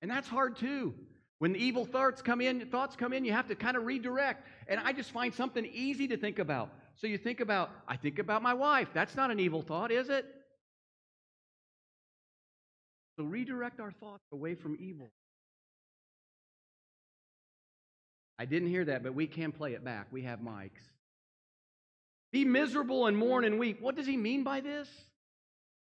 And 0.04 0.12
that's 0.12 0.28
hard 0.28 0.58
too. 0.58 0.94
When 1.40 1.54
the 1.54 1.60
evil 1.60 1.86
thoughts 1.86 2.22
come 2.22 2.42
in, 2.42 2.68
thoughts 2.68 2.96
come 2.96 3.14
in, 3.14 3.24
you 3.24 3.32
have 3.32 3.48
to 3.48 3.56
kind 3.56 3.78
of 3.78 3.86
redirect. 3.86 4.46
And 4.68 4.80
I 4.80 4.92
just 4.92 5.12
find 5.12 5.34
something 5.34 5.66
easy 5.66 6.10
to 6.10 6.18
think 6.18 6.40
about. 6.40 6.72
So 6.98 7.08
you 7.08 7.18
think 7.18 7.40
about, 7.40 7.72
I 7.88 7.96
think 7.96 8.20
about 8.20 8.44
my 8.44 8.54
wife. 8.54 8.90
That's 8.94 9.16
not 9.16 9.32
an 9.32 9.40
evil 9.40 9.62
thought, 9.62 9.92
is 9.92 10.10
it? 10.10 10.26
So 13.18 13.24
redirect 13.24 13.80
our 13.80 13.92
thoughts 13.92 14.26
away 14.34 14.56
from 14.56 14.78
evil. 14.78 15.10
I 18.38 18.44
didn't 18.46 18.70
hear 18.70 18.84
that, 18.86 19.04
but 19.04 19.16
we 19.16 19.26
can 19.26 19.54
play 19.54 19.72
it 19.72 19.86
back. 19.86 20.08
We 20.12 20.24
have 20.24 20.40
mics. 20.40 20.82
Be 22.34 22.44
miserable 22.44 23.08
and 23.08 23.16
mourn 23.16 23.46
and 23.46 23.58
weep. 23.58 23.80
What 23.82 23.96
does 23.96 24.08
he 24.08 24.18
mean 24.18 24.44
by 24.44 24.60
this? 24.60 24.90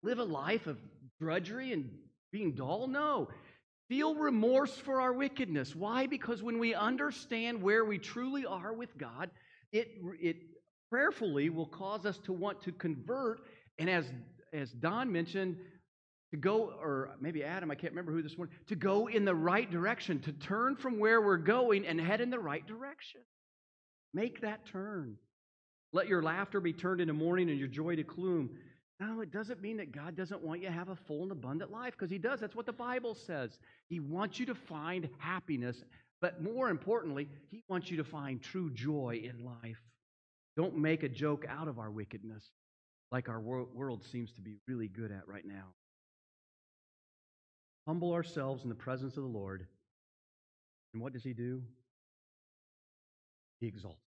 Live 0.01 0.19
a 0.19 0.23
life 0.23 0.67
of 0.67 0.77
drudgery 1.19 1.73
and 1.73 1.89
being 2.31 2.53
dull? 2.53 2.87
No. 2.87 3.27
Feel 3.93 4.15
remorse 4.15 4.75
for 4.75 5.01
our 5.01 5.13
wickedness. 5.13 5.75
Why? 5.75 6.07
Because 6.07 6.41
when 6.41 6.57
we 6.57 6.73
understand 6.73 7.61
where 7.61 7.85
we 7.85 7.99
truly 7.99 8.43
are 8.43 8.73
with 8.73 8.97
God, 8.97 9.29
it, 9.71 9.87
it 10.19 10.37
prayerfully 10.89 11.51
will 11.51 11.67
cause 11.67 12.03
us 12.07 12.17
to 12.25 12.33
want 12.33 12.59
to 12.63 12.71
convert. 12.71 13.41
And 13.77 13.87
as, 13.87 14.11
as 14.51 14.71
Don 14.71 15.11
mentioned, 15.11 15.57
to 16.31 16.37
go, 16.37 16.73
or 16.81 17.11
maybe 17.21 17.43
Adam, 17.43 17.69
I 17.69 17.75
can't 17.75 17.93
remember 17.93 18.11
who 18.11 18.23
this 18.23 18.35
one, 18.35 18.49
to 18.65 18.75
go 18.75 19.05
in 19.09 19.25
the 19.25 19.35
right 19.35 19.69
direction, 19.69 20.19
to 20.21 20.31
turn 20.31 20.75
from 20.75 20.97
where 20.97 21.21
we're 21.21 21.37
going 21.37 21.85
and 21.85 22.01
head 22.01 22.19
in 22.19 22.31
the 22.31 22.39
right 22.39 22.65
direction. 22.65 23.21
Make 24.11 24.41
that 24.41 24.65
turn. 24.65 25.17
Let 25.91 26.07
your 26.07 26.23
laughter 26.23 26.59
be 26.59 26.73
turned 26.73 26.99
into 26.99 27.13
mourning 27.13 27.51
and 27.51 27.59
your 27.59 27.67
joy 27.67 27.95
to 27.97 28.03
gloom. 28.03 28.57
No, 28.99 29.21
it 29.21 29.31
doesn't 29.31 29.61
mean 29.61 29.77
that 29.77 29.91
God 29.91 30.15
doesn't 30.15 30.41
want 30.41 30.61
you 30.61 30.67
to 30.67 30.73
have 30.73 30.89
a 30.89 30.95
full 30.95 31.23
and 31.23 31.31
abundant 31.31 31.71
life, 31.71 31.93
because 31.93 32.11
He 32.11 32.17
does. 32.17 32.39
That's 32.39 32.55
what 32.55 32.65
the 32.65 32.73
Bible 32.73 33.15
says. 33.15 33.57
He 33.89 33.99
wants 33.99 34.39
you 34.39 34.45
to 34.45 34.55
find 34.55 35.09
happiness, 35.17 35.83
but 36.21 36.41
more 36.41 36.69
importantly, 36.69 37.27
He 37.51 37.63
wants 37.67 37.91
you 37.91 37.97
to 37.97 38.03
find 38.03 38.41
true 38.41 38.69
joy 38.71 39.21
in 39.23 39.43
life. 39.43 39.81
Don't 40.55 40.77
make 40.77 41.03
a 41.03 41.09
joke 41.09 41.45
out 41.49 41.67
of 41.67 41.79
our 41.79 41.89
wickedness 41.89 42.51
like 43.11 43.29
our 43.29 43.39
world 43.39 44.03
seems 44.03 44.31
to 44.33 44.41
be 44.41 44.57
really 44.67 44.87
good 44.87 45.11
at 45.11 45.27
right 45.27 45.45
now 45.45 45.73
humble 47.87 48.13
ourselves 48.13 48.63
in 48.63 48.69
the 48.69 48.75
presence 48.75 49.17
of 49.17 49.23
the 49.23 49.29
Lord. 49.29 49.65
And 50.93 51.01
what 51.01 51.13
does 51.13 51.23
He 51.23 51.33
do? 51.33 51.61
He 53.59 53.67
exalts. 53.67 54.02